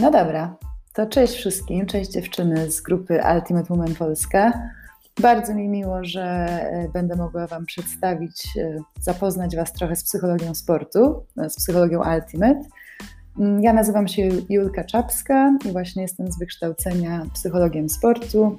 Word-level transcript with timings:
No 0.00 0.10
dobra, 0.10 0.56
to 0.94 1.06
cześć 1.06 1.34
wszystkim, 1.34 1.86
cześć 1.86 2.10
dziewczyny 2.10 2.70
z 2.70 2.80
grupy 2.80 3.20
Ultimate 3.34 3.74
Woman 3.74 3.94
Polska. 3.94 4.52
Bardzo 5.20 5.54
mi 5.54 5.68
miło, 5.68 6.04
że 6.04 6.22
e, 6.22 6.88
będę 6.92 7.16
mogła 7.16 7.46
Wam 7.46 7.66
przedstawić, 7.66 8.48
e, 8.58 8.78
zapoznać 9.00 9.56
Was 9.56 9.72
trochę 9.72 9.96
z 9.96 10.04
psychologią 10.04 10.54
sportu, 10.54 11.24
e, 11.38 11.50
z 11.50 11.56
psychologią 11.56 11.98
Ultimate. 11.98 12.62
Mm, 13.38 13.62
ja 13.62 13.72
nazywam 13.72 14.08
się 14.08 14.28
Julka 14.48 14.84
Czapska 14.84 15.58
i 15.68 15.72
właśnie 15.72 16.02
jestem 16.02 16.32
z 16.32 16.38
wykształcenia 16.38 17.26
psychologiem 17.34 17.88
sportu 17.88 18.58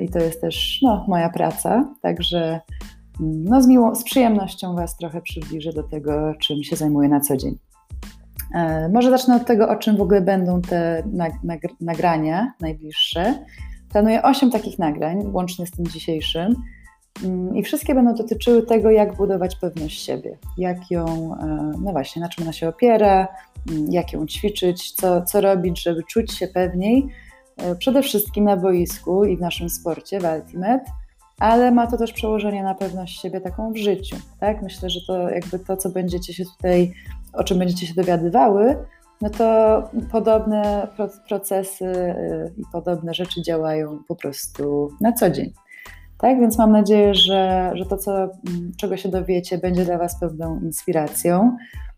i 0.00 0.08
to 0.08 0.18
jest 0.18 0.40
też 0.40 0.78
no, 0.82 1.04
moja 1.08 1.28
praca, 1.28 1.94
także 2.02 2.60
mm, 3.20 3.44
no, 3.44 3.62
z, 3.62 3.66
miło, 3.66 3.94
z 3.94 4.04
przyjemnością 4.04 4.74
Was 4.74 4.96
trochę 4.96 5.20
przybliżę 5.20 5.72
do 5.72 5.82
tego, 5.82 6.34
czym 6.40 6.62
się 6.62 6.76
zajmuję 6.76 7.08
na 7.08 7.20
co 7.20 7.36
dzień. 7.36 7.58
E, 8.54 8.88
może 8.88 9.10
zacznę 9.10 9.36
od 9.36 9.46
tego, 9.46 9.68
o 9.68 9.76
czym 9.76 9.96
w 9.96 10.00
ogóle 10.00 10.20
będą 10.20 10.62
te 10.62 11.02
nagrania 11.80 12.52
najbliższe. 12.60 13.44
Planuję 13.90 14.22
8 14.22 14.50
takich 14.50 14.78
nagrań, 14.78 15.30
łącznie 15.32 15.66
z 15.66 15.70
tym 15.70 15.86
dzisiejszym. 15.86 16.54
Mm, 17.24 17.56
I 17.56 17.62
wszystkie 17.62 17.94
będą 17.94 18.14
dotyczyły 18.14 18.62
tego, 18.62 18.90
jak 18.90 19.16
budować 19.16 19.56
pewność 19.56 20.04
siebie, 20.04 20.38
jak 20.58 20.90
ją, 20.90 21.34
e, 21.34 21.72
no 21.80 21.92
właśnie, 21.92 22.22
na 22.22 22.28
czym 22.28 22.44
ona 22.44 22.52
się 22.52 22.68
opiera, 22.68 23.28
mm, 23.70 23.92
jak 23.92 24.12
ją 24.12 24.26
ćwiczyć, 24.26 24.92
co, 24.92 25.22
co 25.22 25.40
robić, 25.40 25.82
żeby 25.82 26.02
czuć 26.02 26.32
się 26.32 26.48
pewniej, 26.48 27.06
e, 27.56 27.74
przede 27.74 28.02
wszystkim 28.02 28.44
na 28.44 28.56
boisku 28.56 29.24
i 29.24 29.36
w 29.36 29.40
naszym 29.40 29.70
sporcie, 29.70 30.20
w 30.20 30.24
Ultimate, 30.24 30.84
ale 31.38 31.72
ma 31.72 31.86
to 31.86 31.96
też 31.96 32.12
przełożenie 32.12 32.62
na 32.62 32.74
pewność 32.74 33.20
siebie 33.20 33.40
taką 33.40 33.72
w 33.72 33.76
życiu. 33.76 34.16
Tak? 34.40 34.62
Myślę, 34.62 34.90
że 34.90 35.00
to 35.06 35.30
jakby 35.30 35.58
to, 35.58 35.76
co 35.76 35.90
będziecie 35.90 36.34
się 36.34 36.44
tutaj 36.58 36.92
o 37.36 37.44
czym 37.44 37.58
będziecie 37.58 37.86
się 37.86 37.94
dowiadywały, 37.94 38.76
no 39.20 39.30
to 39.30 39.82
podobne 40.12 40.88
procesy 41.28 41.84
y, 41.84 42.52
i 42.56 42.62
podobne 42.72 43.14
rzeczy 43.14 43.42
działają 43.42 43.98
po 44.08 44.16
prostu 44.16 44.90
na 45.00 45.12
co 45.12 45.30
dzień. 45.30 45.52
Tak, 46.18 46.40
więc 46.40 46.58
mam 46.58 46.72
nadzieję, 46.72 47.14
że, 47.14 47.72
że 47.74 47.86
to, 47.86 47.96
co, 47.96 48.16
mm, 48.22 48.72
czego 48.76 48.96
się 48.96 49.08
dowiecie, 49.08 49.58
będzie 49.58 49.84
dla 49.84 49.98
Was 49.98 50.20
pewną 50.20 50.60
inspiracją. 50.60 51.56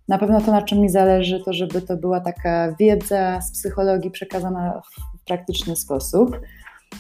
Na 0.08 0.18
pewno 0.18 0.40
to, 0.40 0.52
na 0.52 0.62
czym 0.62 0.78
mi 0.78 0.88
zależy, 0.88 1.41
to 1.44 1.52
żeby 1.52 1.82
to 1.82 1.96
była 1.96 2.20
taka 2.20 2.74
wiedza 2.80 3.41
z 3.41 3.52
psychologii 3.52 4.10
przekazana 4.10 4.80
w 5.20 5.24
praktyczny 5.24 5.76
sposób. 5.76 6.41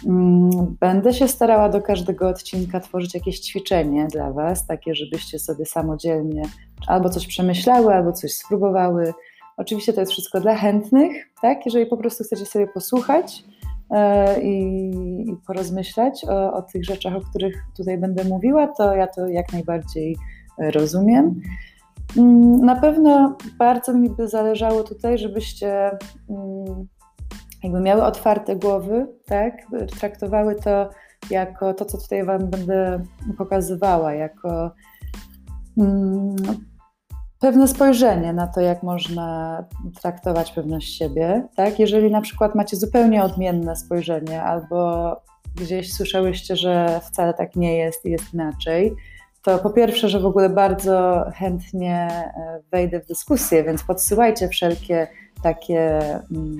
Mm, 0.06 0.76
będę 0.80 1.12
się 1.12 1.28
starała 1.28 1.68
do 1.68 1.82
każdego 1.82 2.28
odcinka 2.28 2.80
tworzyć 2.80 3.14
jakieś 3.14 3.40
ćwiczenie 3.40 4.06
dla 4.12 4.32
Was, 4.32 4.66
takie, 4.66 4.94
żebyście 4.94 5.38
sobie 5.38 5.66
samodzielnie 5.66 6.42
albo 6.86 7.08
coś 7.08 7.26
przemyślały, 7.26 7.94
albo 7.94 8.12
coś 8.12 8.32
spróbowały. 8.32 9.14
Oczywiście 9.56 9.92
to 9.92 10.00
jest 10.00 10.12
wszystko 10.12 10.40
dla 10.40 10.54
chętnych, 10.54 11.28
tak? 11.42 11.66
Jeżeli 11.66 11.86
po 11.86 11.96
prostu 11.96 12.24
chcecie 12.24 12.46
sobie 12.46 12.66
posłuchać 12.66 13.44
e, 13.90 14.42
i, 14.42 14.90
i 15.30 15.36
porozmyślać 15.46 16.24
o, 16.28 16.52
o 16.52 16.62
tych 16.62 16.84
rzeczach, 16.84 17.16
o 17.16 17.20
których 17.20 17.64
tutaj 17.76 17.98
będę 17.98 18.24
mówiła, 18.24 18.68
to 18.68 18.94
ja 18.94 19.06
to 19.06 19.26
jak 19.26 19.52
najbardziej 19.52 20.16
rozumiem. 20.58 21.40
Mm, 22.16 22.64
na 22.64 22.76
pewno 22.76 23.36
bardzo 23.58 23.94
mi 23.94 24.10
by 24.10 24.28
zależało 24.28 24.84
tutaj, 24.84 25.18
żebyście 25.18 25.90
mm, 26.30 26.86
jakby 27.62 27.80
miały 27.80 28.02
otwarte 28.02 28.56
głowy, 28.56 29.06
tak? 29.26 29.54
Traktowały 29.98 30.54
to 30.54 30.90
jako 31.30 31.74
to, 31.74 31.84
co 31.84 31.98
tutaj 31.98 32.24
Wam 32.24 32.46
będę 32.46 33.02
pokazywała, 33.38 34.14
jako 34.14 34.70
mm, 35.78 36.36
pewne 37.40 37.68
spojrzenie 37.68 38.32
na 38.32 38.46
to, 38.46 38.60
jak 38.60 38.82
można 38.82 39.64
traktować 40.00 40.52
pewność 40.52 40.98
siebie. 40.98 41.48
Tak? 41.56 41.78
Jeżeli 41.78 42.10
na 42.10 42.20
przykład 42.20 42.54
macie 42.54 42.76
zupełnie 42.76 43.24
odmienne 43.24 43.76
spojrzenie, 43.76 44.42
albo 44.42 45.16
gdzieś 45.56 45.92
słyszałyście, 45.92 46.56
że 46.56 47.00
wcale 47.04 47.34
tak 47.34 47.56
nie 47.56 47.76
jest 47.76 48.06
i 48.06 48.10
jest 48.10 48.34
inaczej, 48.34 48.96
to 49.42 49.58
po 49.58 49.70
pierwsze, 49.70 50.08
że 50.08 50.20
w 50.20 50.26
ogóle 50.26 50.48
bardzo 50.48 51.24
chętnie 51.34 51.94
e, 51.96 52.60
wejdę 52.72 53.00
w 53.00 53.06
dyskusję, 53.06 53.64
więc 53.64 53.82
podsyłajcie 53.82 54.48
wszelkie 54.48 55.08
takie 55.42 55.98
mm, 56.30 56.56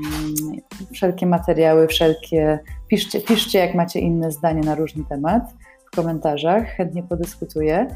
wszelkie 0.92 1.26
materiały, 1.26 1.86
wszelkie 1.86 2.58
piszcie, 2.88 3.20
piszcie, 3.20 3.58
jak 3.58 3.74
macie 3.74 4.00
inne 4.00 4.32
zdanie 4.32 4.60
na 4.60 4.74
różny 4.74 5.04
temat 5.08 5.54
w 5.92 5.96
komentarzach, 5.96 6.64
chętnie 6.64 7.02
podyskutuję, 7.02 7.86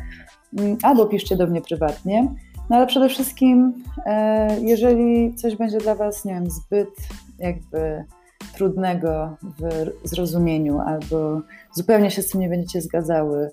mm, 0.58 0.76
albo 0.82 1.06
piszcie 1.06 1.36
do 1.36 1.46
mnie 1.46 1.60
prywatnie. 1.60 2.28
No 2.70 2.76
ale 2.76 2.86
przede 2.86 3.08
wszystkim, 3.08 3.84
e, 4.06 4.60
jeżeli 4.60 5.34
coś 5.34 5.56
będzie 5.56 5.78
dla 5.78 5.94
Was, 5.94 6.24
nie 6.24 6.34
wiem, 6.34 6.50
zbyt 6.50 6.88
jakby 7.38 8.04
trudnego 8.54 9.36
w 9.42 10.08
zrozumieniu, 10.08 10.80
albo 10.80 11.40
zupełnie 11.74 12.10
się 12.10 12.22
z 12.22 12.28
tym 12.28 12.40
nie 12.40 12.48
będziecie 12.48 12.80
zgadzały, 12.80 13.50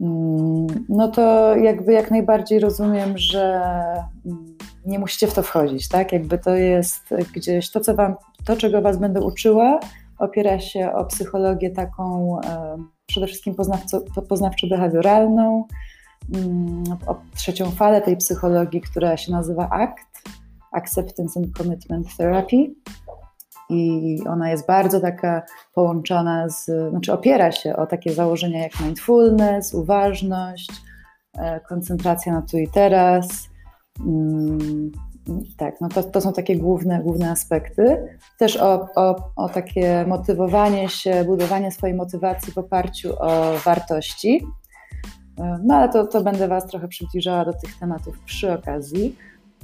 mm, 0.00 0.66
no 0.88 1.08
to 1.08 1.56
jakby 1.56 1.92
jak 1.92 2.10
najbardziej 2.10 2.60
rozumiem, 2.60 3.18
że 3.18 3.62
nie 4.88 4.98
musicie 4.98 5.26
w 5.26 5.34
to 5.34 5.42
wchodzić, 5.42 5.88
tak? 5.88 6.12
Jakby 6.12 6.38
to 6.38 6.54
jest 6.54 7.14
gdzieś 7.34 7.70
to, 7.70 7.80
co 7.80 7.94
wam, 7.94 8.14
to, 8.44 8.56
czego 8.56 8.82
was 8.82 8.98
będę 8.98 9.20
uczyła, 9.20 9.80
opiera 10.18 10.60
się 10.60 10.92
o 10.92 11.04
psychologię 11.04 11.70
taką 11.70 12.36
e, 12.40 12.76
przede 13.06 13.26
wszystkim 13.26 13.54
poznawczo-behawioralną, 14.28 15.62
mm, 16.34 16.84
o 17.06 17.16
trzecią 17.36 17.70
falę 17.70 18.02
tej 18.02 18.16
psychologii, 18.16 18.80
która 18.80 19.16
się 19.16 19.32
nazywa 19.32 19.68
ACT, 19.70 20.22
Acceptance 20.72 21.40
and 21.40 21.56
Commitment 21.56 22.16
Therapy. 22.16 22.56
I 23.70 24.18
ona 24.28 24.50
jest 24.50 24.66
bardzo 24.66 25.00
taka 25.00 25.42
połączona 25.74 26.48
z, 26.48 26.90
znaczy 26.90 27.12
opiera 27.12 27.52
się 27.52 27.76
o 27.76 27.86
takie 27.86 28.12
założenia 28.12 28.62
jak 28.62 28.80
mindfulness, 28.80 29.74
uważność, 29.74 30.72
e, 31.38 31.60
koncentracja 31.60 32.32
na 32.32 32.42
tu 32.42 32.58
i 32.58 32.68
teraz, 32.68 33.48
tak, 35.56 35.80
no 35.80 35.88
to, 35.88 36.02
to 36.02 36.20
są 36.20 36.32
takie 36.32 36.56
główne, 36.56 37.00
główne 37.02 37.30
aspekty. 37.30 38.16
Też 38.38 38.56
o, 38.56 38.88
o, 38.96 39.30
o 39.36 39.48
takie 39.48 40.04
motywowanie 40.08 40.88
się, 40.88 41.24
budowanie 41.24 41.72
swojej 41.72 41.96
motywacji 41.96 42.52
w 42.52 42.58
oparciu 42.58 43.12
o 43.18 43.52
wartości. 43.64 44.46
No 45.64 45.74
ale 45.74 45.88
to, 45.88 46.06
to 46.06 46.22
będę 46.22 46.48
Was 46.48 46.66
trochę 46.66 46.88
przybliżała 46.88 47.44
do 47.44 47.52
tych 47.52 47.78
tematów 47.78 48.18
przy 48.18 48.52
okazji. 48.52 49.16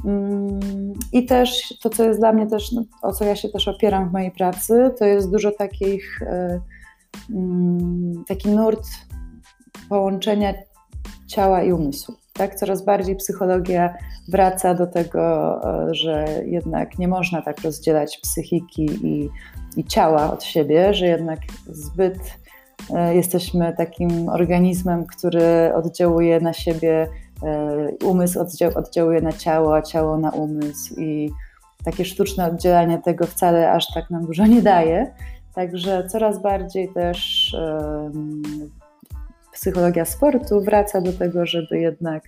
Mm, 0.04 0.92
I 1.12 1.26
też 1.26 1.74
to, 1.82 1.90
co 1.90 2.04
jest 2.04 2.20
dla 2.20 2.32
mnie 2.32 2.46
też, 2.46 2.72
no, 2.72 2.84
o 3.02 3.12
co 3.12 3.24
ja 3.24 3.36
się 3.36 3.48
też 3.48 3.68
opieram 3.68 4.08
w 4.08 4.12
mojej 4.12 4.30
pracy, 4.30 4.90
to 4.98 5.04
jest 5.04 5.30
dużo 5.30 5.50
takich, 5.50 6.22
e, 6.22 6.60
mm, 7.30 8.24
taki 8.28 8.48
nurt 8.48 8.86
połączenia 9.88 10.54
ciała 11.26 11.62
i 11.62 11.72
umysłu. 11.72 12.14
Tak, 12.38 12.54
coraz 12.54 12.84
bardziej 12.84 13.16
psychologia 13.16 13.94
wraca 14.28 14.74
do 14.74 14.86
tego, 14.86 15.20
e, 15.90 15.94
że 15.94 16.26
jednak 16.46 16.98
nie 16.98 17.08
można 17.08 17.42
tak 17.42 17.60
rozdzielać 17.60 18.18
psychiki 18.22 18.84
i, 19.06 19.30
i 19.76 19.84
ciała 19.84 20.32
od 20.32 20.44
siebie, 20.44 20.94
że 20.94 21.06
jednak 21.06 21.38
zbyt 21.66 22.18
e, 22.94 23.14
jesteśmy 23.14 23.74
takim 23.76 24.28
organizmem, 24.28 25.06
który 25.06 25.74
oddziałuje 25.74 26.40
na 26.40 26.52
siebie, 26.52 27.08
e, 27.42 27.88
umysł 28.04 28.40
oddziałuje 28.76 29.20
na 29.20 29.32
ciało, 29.32 29.76
a 29.76 29.82
ciało 29.82 30.18
na 30.18 30.30
umysł 30.30 30.94
i 31.00 31.30
takie 31.84 32.04
sztuczne 32.04 32.46
oddzielanie 32.46 32.98
tego 32.98 33.26
wcale 33.26 33.72
aż 33.72 33.94
tak 33.94 34.10
nam 34.10 34.26
dużo 34.26 34.46
nie 34.46 34.62
daje. 34.62 35.14
Także 35.54 36.08
coraz 36.08 36.42
bardziej 36.42 36.88
też 36.92 37.50
psychologia 39.54 40.04
sportu 40.04 40.60
wraca 40.60 41.00
do 41.00 41.12
tego, 41.12 41.46
żeby 41.46 41.78
jednak 41.78 42.22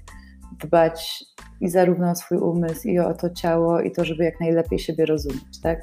dbać 0.59 1.25
i 1.61 1.69
zarówno 1.69 2.11
o 2.11 2.15
swój 2.15 2.39
umysł, 2.39 2.89
i 2.89 2.99
o 2.99 3.15
to 3.15 3.31
ciało, 3.31 3.81
i 3.81 3.91
to, 3.91 4.05
żeby 4.05 4.25
jak 4.25 4.41
najlepiej 4.41 4.79
siebie 4.79 5.07
rozumieć, 5.07 5.61
tak? 5.63 5.79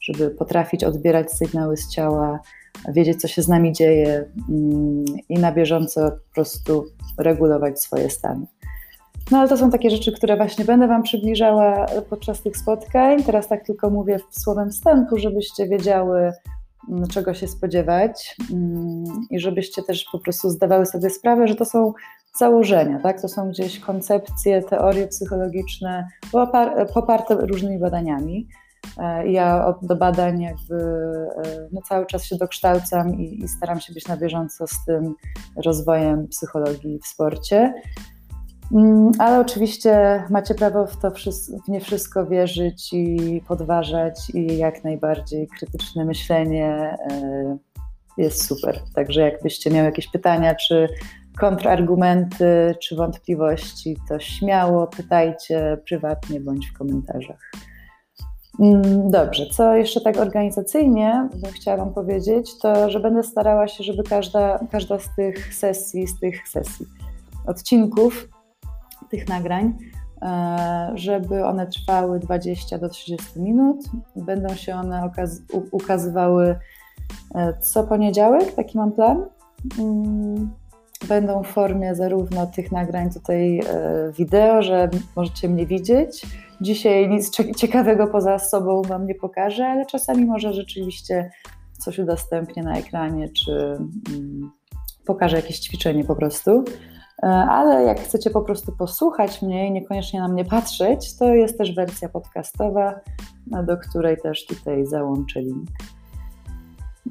Żeby 0.00 0.30
potrafić 0.30 0.84
odbierać 0.84 1.32
sygnały 1.32 1.76
z 1.76 1.88
ciała, 1.88 2.40
wiedzieć, 2.88 3.20
co 3.20 3.28
się 3.28 3.42
z 3.42 3.48
nami 3.48 3.72
dzieje 3.72 4.24
mm, 4.48 5.04
i 5.28 5.38
na 5.38 5.52
bieżąco 5.52 6.10
po 6.10 6.34
prostu 6.34 6.84
regulować 7.18 7.80
swoje 7.80 8.10
stany. 8.10 8.46
No 9.30 9.38
ale 9.38 9.48
to 9.48 9.56
są 9.56 9.70
takie 9.70 9.90
rzeczy, 9.90 10.12
które 10.12 10.36
właśnie 10.36 10.64
będę 10.64 10.88
Wam 10.88 11.02
przybliżała 11.02 11.86
podczas 12.10 12.42
tych 12.42 12.56
spotkań. 12.56 13.22
Teraz 13.22 13.48
tak 13.48 13.66
tylko 13.66 13.90
mówię 13.90 14.18
słowem 14.30 14.70
wstępu, 14.70 15.18
żebyście 15.18 15.68
wiedziały, 15.68 16.32
czego 17.10 17.34
się 17.34 17.48
spodziewać 17.48 18.36
mm, 18.52 19.04
i 19.30 19.38
żebyście 19.38 19.82
też 19.82 20.04
po 20.12 20.18
prostu 20.18 20.50
zdawały 20.50 20.86
sobie 20.86 21.10
sprawę, 21.10 21.48
że 21.48 21.54
to 21.54 21.64
są 21.64 21.92
założenia, 22.38 23.00
tak? 23.02 23.20
To 23.20 23.28
są 23.28 23.48
gdzieś 23.48 23.80
koncepcje, 23.80 24.62
teorie 24.62 25.08
psychologiczne 25.08 26.08
poparte 26.94 27.34
różnymi 27.34 27.78
badaniami. 27.78 28.48
E, 28.98 29.28
ja 29.28 29.74
do 29.82 29.96
badań 29.96 30.42
jakby 30.42 30.74
e, 31.44 31.68
no 31.72 31.80
cały 31.88 32.06
czas 32.06 32.24
się 32.24 32.36
dokształcam 32.36 33.14
i, 33.14 33.44
i, 33.44 33.48
staram 33.48 33.80
się 33.80 33.92
być 33.92 34.08
na 34.08 34.16
bieżąco 34.16 34.66
z 34.66 34.84
tym 34.86 35.14
rozwojem 35.64 36.28
psychologii 36.28 36.98
w 36.98 37.06
sporcie. 37.06 37.74
Mm, 38.72 39.10
ale 39.18 39.40
oczywiście 39.40 40.24
macie 40.30 40.54
prawo 40.54 40.86
w 40.86 40.96
to 40.96 41.10
w 41.10 41.68
nie 41.68 41.80
wszystko 41.80 42.26
wierzyć 42.26 42.92
i 42.92 43.42
podważać 43.48 44.30
i 44.34 44.58
jak 44.58 44.84
najbardziej 44.84 45.48
krytyczne 45.48 46.04
myślenie 46.04 46.96
e, 47.10 47.58
jest 48.18 48.44
super. 48.44 48.80
Także 48.94 49.20
jakbyście 49.20 49.70
miały 49.70 49.86
jakieś 49.86 50.08
pytania, 50.08 50.54
czy 50.54 50.88
kontrargumenty, 51.40 52.74
czy 52.82 52.96
wątpliwości, 52.96 53.96
to 54.08 54.18
śmiało 54.18 54.86
pytajcie 54.86 55.78
prywatnie 55.88 56.40
bądź 56.40 56.70
w 56.70 56.78
komentarzach. 56.78 57.50
Mm, 58.60 59.10
dobrze, 59.10 59.46
co 59.46 59.74
jeszcze 59.74 60.00
tak 60.00 60.16
organizacyjnie 60.16 61.28
bym 61.42 61.52
chciała 61.52 61.76
Wam 61.76 61.94
powiedzieć, 61.94 62.58
to 62.58 62.90
że 62.90 63.00
będę 63.00 63.22
starała 63.22 63.68
się, 63.68 63.84
żeby 63.84 64.02
każda, 64.02 64.58
każda 64.70 64.98
z 64.98 65.16
tych 65.16 65.54
sesji, 65.54 66.06
z 66.06 66.20
tych 66.20 66.48
sesji, 66.48 66.86
odcinków, 67.46 68.28
tych 69.10 69.28
nagrań, 69.28 69.78
e, 70.22 70.92
żeby 70.94 71.44
one 71.44 71.66
trwały 71.66 72.18
20 72.18 72.78
do 72.78 72.88
30 72.88 73.40
minut. 73.40 73.78
Będą 74.16 74.54
się 74.54 74.74
one 74.74 75.10
ukazywały 75.70 76.58
e, 77.34 77.54
co 77.60 77.84
poniedziałek, 77.84 78.52
taki 78.52 78.78
mam 78.78 78.92
plan. 78.92 79.26
Mm, 79.78 80.50
będą 81.08 81.42
w 81.42 81.46
formie 81.46 81.94
zarówno 81.94 82.46
tych 82.46 82.72
nagrań 82.72 83.10
tutaj 83.10 83.58
e, 83.58 83.62
wideo, 84.12 84.62
że 84.62 84.88
możecie 85.16 85.48
mnie 85.48 85.66
widzieć. 85.66 86.26
Dzisiaj 86.60 87.08
nic 87.08 87.30
ciekawego 87.56 88.06
poza 88.06 88.38
sobą 88.38 88.82
Wam 88.82 89.06
nie 89.06 89.14
pokażę, 89.14 89.66
ale 89.66 89.86
czasami 89.86 90.24
może 90.24 90.52
rzeczywiście 90.52 91.30
coś 91.78 91.98
udostępnię 91.98 92.62
na 92.62 92.78
ekranie, 92.78 93.28
czy 93.28 93.52
mm, 93.52 94.50
pokażę 95.06 95.36
jakieś 95.36 95.58
ćwiczenie 95.58 96.04
po 96.04 96.16
prostu. 96.16 96.64
E, 97.22 97.26
ale 97.26 97.84
jak 97.84 98.00
chcecie 98.00 98.30
po 98.30 98.42
prostu 98.42 98.72
posłuchać 98.72 99.42
mnie 99.42 99.68
i 99.68 99.72
niekoniecznie 99.72 100.20
na 100.20 100.28
mnie 100.28 100.44
patrzeć, 100.44 101.16
to 101.16 101.34
jest 101.34 101.58
też 101.58 101.74
wersja 101.74 102.08
podcastowa, 102.08 103.00
do 103.46 103.76
której 103.76 104.16
też 104.16 104.46
tutaj 104.46 104.86
załączę 104.86 105.40
link. 105.40 105.68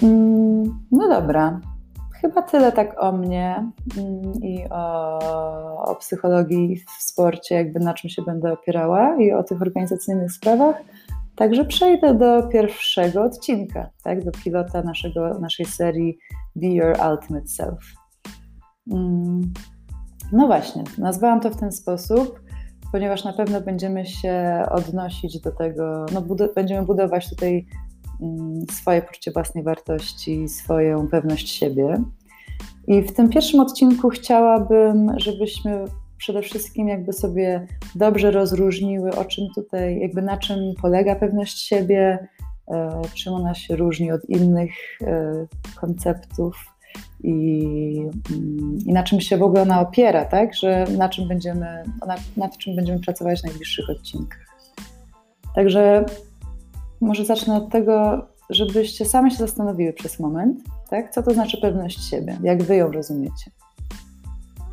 Mm, 0.03 0.79
no 0.91 1.09
dobra, 1.09 1.59
Chyba 2.21 2.41
tyle 2.41 2.71
tak 2.71 3.03
o 3.03 3.11
mnie 3.11 3.71
mm, 3.97 4.33
i 4.44 4.65
o, 4.69 5.19
o, 5.83 5.95
psychologii 5.95 6.75
w 6.75 7.03
sporcie, 7.03 7.56
jakby 7.56 7.79
na 7.79 7.94
czym 7.94 8.09
się 8.09 8.21
będę 8.21 8.53
opierała 8.53 9.15
i 9.15 9.31
o 9.31 9.44
tych 9.44 9.61
organizacyjnych 9.61 10.31
sprawach. 10.31 10.75
Także 11.35 11.65
przejdę 11.65 12.13
do 12.13 12.44
pierwszego 12.44 13.23
odcinka, 13.23 13.89
tak, 14.03 14.23
do 14.23 14.31
pilota 14.31 14.81
naszego, 14.81 15.39
naszej 15.39 15.65
serii 15.65 16.17
Be 16.56 16.67
Your 16.67 16.97
Ultimate 17.11 17.47
Self. 17.47 17.79
Mm, 18.91 19.53
no 20.31 20.48
właśnie, 20.48 20.84
nazwałam 20.98 21.40
to 21.40 21.50
w 21.50 21.56
ten 21.56 21.72
sposób, 21.72 22.40
ponieważ 22.92 23.24
na 23.24 23.34
pewno 23.34 23.62
będziemy 23.62 24.06
się 24.06 24.66
odnosić 24.72 25.40
do 25.42 25.52
tego, 25.52 26.06
no 26.14 26.22
będziemy 26.56 26.86
budować 26.86 27.30
tutaj 27.30 27.66
Mm, 28.22 28.66
swoje 28.72 29.02
poczucie 29.02 29.31
własnej 29.31 29.64
wartości, 29.64 30.50
swoją 30.50 31.08
pewność 31.08 31.50
siebie. 31.50 32.04
I 32.88 33.02
w 33.02 33.14
tym 33.14 33.30
pierwszym 33.30 33.60
odcinku 33.60 34.10
chciałabym, 34.10 35.12
żebyśmy 35.18 35.86
przede 36.18 36.42
wszystkim 36.42 36.88
jakby 36.88 37.14
sobie 37.14 37.68
dobrze 37.96 38.31
rozróżniły, 38.31 39.16
o 39.16 39.26
czym 39.26 39.48
tutaj, 39.56 40.00
jakby 40.00 40.22
na 40.22 40.38
czym 40.38 40.58
polega 40.81 41.16
pewność 41.16 41.68
siebie, 41.68 42.28
e, 42.72 43.02
czym 43.14 43.34
ona 43.34 43.54
się 43.54 43.76
różni 43.76 44.12
od 44.12 44.30
innych 44.30 44.72
e, 45.02 45.46
konceptów 45.76 46.66
i, 47.24 48.09
mm, 48.31 48.77
i 48.86 48.94
na 48.94 49.03
czym 49.03 49.21
się 49.21 49.38
w 49.38 49.44
ogóle 49.44 49.62
ona 49.62 49.81
opiera, 49.81 50.25
tak? 50.25 50.56
Że 50.56 50.86
na 50.97 51.09
czym 51.09 51.27
będziemy, 51.27 51.83
nad, 52.07 52.19
nad 52.38 52.57
czym 52.57 52.75
będziemy 52.75 53.00
pracować 53.00 53.41
w 53.41 53.44
najbliższych 53.44 53.89
odcinkach. 53.89 54.45
Także 55.56 56.06
może 57.01 57.25
zacznę 57.25 57.56
od 57.56 57.69
tego, 57.69 58.25
żebyście 58.50 59.06
same 59.06 59.31
się 59.31 59.38
zastanowiły 59.38 59.94
przez 59.94 60.19
moment, 60.19 60.59
tak? 60.89 61.12
co 61.12 61.24
to 61.24 61.33
znaczy 61.33 61.57
pewność 61.62 62.09
siebie, 62.09 62.38
jak 62.44 62.63
wy 62.63 62.75
ją 62.75 62.92
rozumiecie. 62.92 63.51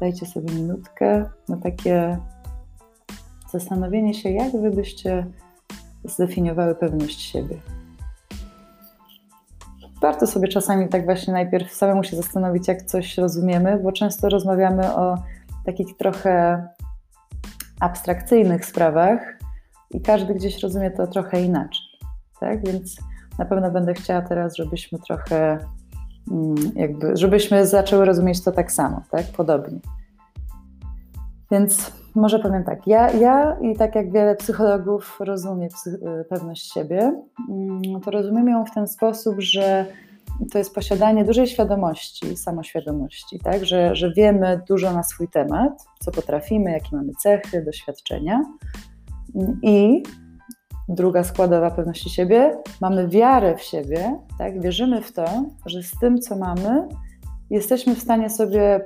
Dajcie 0.01 0.27
sobie 0.27 0.55
minutkę 0.55 1.31
na 1.49 1.57
takie 1.57 2.19
zastanowienie 3.51 4.15
się, 4.15 4.31
jak 4.31 4.53
wy 4.53 4.71
byście 4.71 5.27
zdefiniowały 6.05 6.75
pewność 6.75 7.21
siebie. 7.21 7.57
Warto 10.01 10.27
sobie 10.27 10.49
czasami 10.49 10.89
tak 10.89 11.05
właśnie 11.05 11.33
najpierw 11.33 11.73
samemu 11.73 12.05
się 12.05 12.17
zastanowić, 12.17 12.69
jak 12.69 12.83
coś 12.83 13.19
rozumiemy, 13.19 13.79
bo 13.83 13.93
często 13.93 14.29
rozmawiamy 14.29 14.95
o 14.95 15.15
takich 15.67 15.97
trochę 15.97 16.65
abstrakcyjnych 17.81 18.67
sprawach 18.67 19.21
i 19.91 20.01
każdy 20.01 20.35
gdzieś 20.35 20.63
rozumie 20.63 20.91
to 20.91 21.07
trochę 21.07 21.43
inaczej 21.43 21.87
tak? 22.41 22.67
Więc 22.67 22.97
na 23.39 23.45
pewno 23.45 23.71
będę 23.71 23.95
chciała 23.95 24.23
teraz, 24.23 24.57
żebyśmy 24.57 24.99
trochę 24.99 25.59
mm, 26.31 26.55
jakby, 26.75 27.17
żebyśmy 27.17 27.67
zaczęły 27.67 28.05
rozumieć 28.05 28.45
to 28.45 28.53
tak 28.53 28.73
samo, 28.73 29.03
tak? 29.11 29.27
Podobnie. 29.37 29.79
Więc 31.51 31.93
może 32.15 32.39
powiem 32.39 32.65
tak, 32.65 32.87
ja, 32.87 33.11
ja 33.11 33.57
i 33.61 33.77
tak 33.77 33.95
jak 33.95 34.13
wiele 34.13 34.37
psychologów 34.37 35.19
rozumie 35.21 35.69
y, 35.87 36.25
pewność 36.29 36.73
siebie, 36.73 37.23
mm, 37.49 38.01
to 38.05 38.11
rozumiem 38.11 38.49
ją 38.49 38.65
w 38.65 38.75
ten 38.75 38.89
sposób, 38.89 39.35
że 39.39 39.87
to 40.53 40.59
jest 40.59 40.75
posiadanie 40.75 41.25
dużej 41.25 41.47
świadomości, 41.47 42.37
samoświadomości, 42.37 43.39
tak? 43.39 43.67
że, 43.67 43.97
że 43.97 44.13
wiemy 44.13 44.61
dużo 44.69 44.93
na 44.93 45.03
swój 45.03 45.29
temat, 45.29 45.85
co 46.01 46.13
potrafimy, 46.13 46.71
jakie 46.73 46.97
mamy 46.97 47.13
cechy, 47.19 47.63
doświadczenia 47.65 48.43
i 49.63 50.03
druga 50.89 51.25
składowa 51.25 51.71
pewności 51.71 52.11
siebie, 52.11 52.59
mamy 52.81 53.09
wiarę 53.09 53.57
w 53.57 53.63
siebie, 53.63 54.19
tak? 54.39 54.61
wierzymy 54.61 55.03
w 55.03 55.13
to, 55.13 55.25
że 55.67 55.83
z 55.83 55.99
tym, 56.01 56.19
co 56.19 56.37
mamy, 56.37 56.89
jesteśmy 57.51 57.95
w 57.95 58.03
stanie 58.03 58.31
sobie 58.31 58.81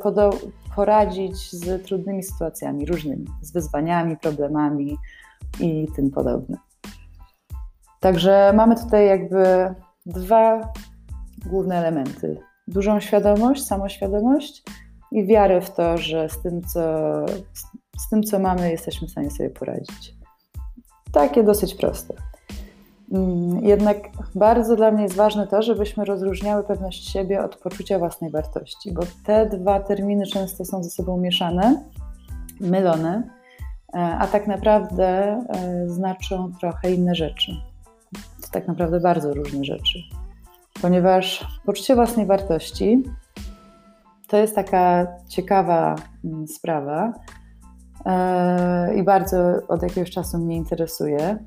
poradzić 0.76 1.50
z 1.52 1.86
trudnymi 1.86 2.22
sytuacjami 2.22 2.86
różnymi, 2.86 3.26
z 3.42 3.52
wyzwaniami, 3.52 4.16
problemami 4.16 4.98
i 5.60 5.88
tym 5.96 6.10
podobne. 6.10 6.56
Także 8.00 8.52
mamy 8.56 8.76
tutaj 8.76 9.06
jakby 9.06 9.74
dwa 10.06 10.72
główne 11.46 11.78
elementy: 11.78 12.40
dużą 12.68 13.00
świadomość, 13.00 13.64
samoświadomość 13.66 14.62
i 15.12 15.26
wiarę 15.26 15.60
w 15.60 15.70
to, 15.70 15.98
że 15.98 16.28
z 16.28 16.42
tym, 16.42 16.62
co, 16.62 16.80
z 17.98 18.08
tym, 18.10 18.22
co 18.22 18.38
mamy, 18.38 18.70
jesteśmy 18.70 19.08
w 19.08 19.10
stanie 19.10 19.30
sobie 19.30 19.50
poradzić. 19.50 20.14
Takie 21.12 21.42
dosyć 21.42 21.74
proste. 21.74 22.29
Mm, 23.10 23.64
jednak 23.64 23.96
bardzo 24.34 24.76
dla 24.76 24.90
mnie 24.90 25.02
jest 25.02 25.16
ważne 25.16 25.46
to, 25.46 25.62
żebyśmy 25.62 26.04
rozróżniały 26.04 26.64
pewność 26.64 27.10
siebie 27.10 27.44
od 27.44 27.56
poczucia 27.56 27.98
własnej 27.98 28.30
wartości, 28.30 28.92
bo 28.92 29.02
te 29.24 29.46
dwa 29.46 29.80
terminy 29.80 30.26
często 30.26 30.64
są 30.64 30.82
ze 30.82 30.90
sobą 30.90 31.16
mieszane, 31.16 31.84
mylone, 32.60 33.30
e, 33.94 33.98
a 33.98 34.26
tak 34.26 34.46
naprawdę 34.46 35.06
e, 35.08 35.88
znaczą 35.88 36.52
trochę 36.60 36.92
inne 36.92 37.14
rzeczy. 37.14 37.52
To 38.42 38.48
tak 38.52 38.68
naprawdę 38.68 39.00
bardzo 39.00 39.34
różne 39.34 39.64
rzeczy. 39.64 39.98
Ponieważ 40.82 41.46
poczucie 41.66 41.94
własnej 41.94 42.26
wartości 42.26 43.02
to 44.28 44.36
jest 44.36 44.54
taka 44.54 45.06
ciekawa 45.28 45.96
mm, 46.24 46.48
sprawa, 46.48 47.12
E, 48.06 48.94
i 48.94 49.02
bardzo 49.02 49.38
od 49.68 49.82
jakiegoś 49.82 50.10
czasu 50.10 50.38
mnie 50.38 50.56
interesuje, 50.56 51.38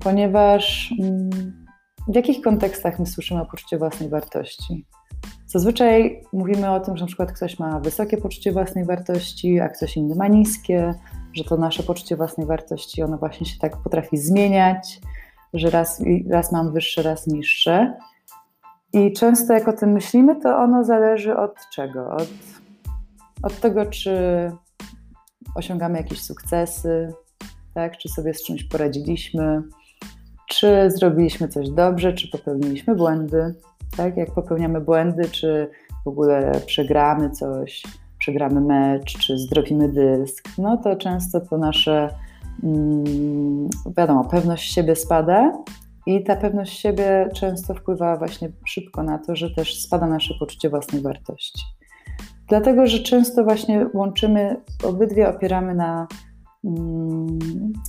ponieważ 0.00 0.94
mm, 1.00 1.30
w 2.08 2.14
jakich 2.14 2.40
kontekstach 2.40 2.98
my 2.98 3.06
słyszymy 3.06 3.42
o 3.42 3.46
poczuciu 3.46 3.78
własnej 3.78 4.08
wartości? 4.08 4.86
Zazwyczaj 5.46 6.22
mówimy 6.32 6.70
o 6.70 6.80
tym, 6.80 6.96
że 6.96 7.04
na 7.04 7.06
przykład 7.06 7.32
ktoś 7.32 7.58
ma 7.58 7.80
wysokie 7.80 8.16
poczucie 8.16 8.52
własnej 8.52 8.84
wartości, 8.84 9.60
a 9.60 9.68
ktoś 9.68 9.96
inny 9.96 10.14
ma 10.14 10.28
niskie, 10.28 10.94
że 11.32 11.44
to 11.44 11.56
nasze 11.56 11.82
poczucie 11.82 12.16
własnej 12.16 12.46
wartości, 12.46 13.02
ono 13.02 13.18
właśnie 13.18 13.46
się 13.46 13.58
tak 13.58 13.76
potrafi 13.76 14.18
zmieniać, 14.18 15.00
że 15.54 15.70
raz, 15.70 16.02
raz 16.30 16.52
mam 16.52 16.72
wyższe, 16.72 17.02
raz 17.02 17.26
niższe. 17.26 17.96
I 18.92 19.12
często 19.12 19.52
jak 19.52 19.68
o 19.68 19.72
tym 19.72 19.92
myślimy, 19.92 20.40
to 20.40 20.56
ono 20.56 20.84
zależy 20.84 21.36
od 21.36 21.54
czego? 21.74 22.10
Od, 22.10 22.28
od 23.42 23.60
tego, 23.60 23.86
czy 23.86 24.12
osiągamy 25.54 25.98
jakieś 25.98 26.22
sukcesy, 26.22 27.12
tak? 27.74 27.96
czy 27.96 28.08
sobie 28.08 28.34
z 28.34 28.44
czymś 28.44 28.64
poradziliśmy, 28.64 29.62
czy 30.48 30.90
zrobiliśmy 30.90 31.48
coś 31.48 31.70
dobrze, 31.70 32.12
czy 32.12 32.28
popełniliśmy 32.28 32.94
błędy. 32.94 33.54
Tak? 33.96 34.16
Jak 34.16 34.34
popełniamy 34.34 34.80
błędy, 34.80 35.28
czy 35.28 35.70
w 36.04 36.08
ogóle 36.08 36.52
przegramy 36.66 37.30
coś, 37.30 37.82
przegramy 38.18 38.60
mecz, 38.60 39.18
czy 39.18 39.38
zdrowimy 39.38 39.88
dysk, 39.88 40.48
no 40.58 40.76
to 40.76 40.96
często 40.96 41.40
to 41.40 41.58
nasze, 41.58 42.14
mm, 42.62 43.68
wiadomo, 43.96 44.24
pewność 44.24 44.72
siebie 44.72 44.96
spada 44.96 45.52
i 46.06 46.24
ta 46.24 46.36
pewność 46.36 46.80
siebie 46.80 47.28
często 47.34 47.74
wpływa 47.74 48.16
właśnie 48.16 48.50
szybko 48.66 49.02
na 49.02 49.18
to, 49.18 49.36
że 49.36 49.50
też 49.50 49.80
spada 49.80 50.06
nasze 50.06 50.34
poczucie 50.40 50.70
własnej 50.70 51.02
wartości. 51.02 51.62
dlatego 52.48 52.86
że 52.86 52.98
często 52.98 53.44
właśnie 53.44 53.86
łączymy, 53.94 54.56
obydwie 54.84 55.28
opieramy 55.28 55.74
na, 55.74 56.06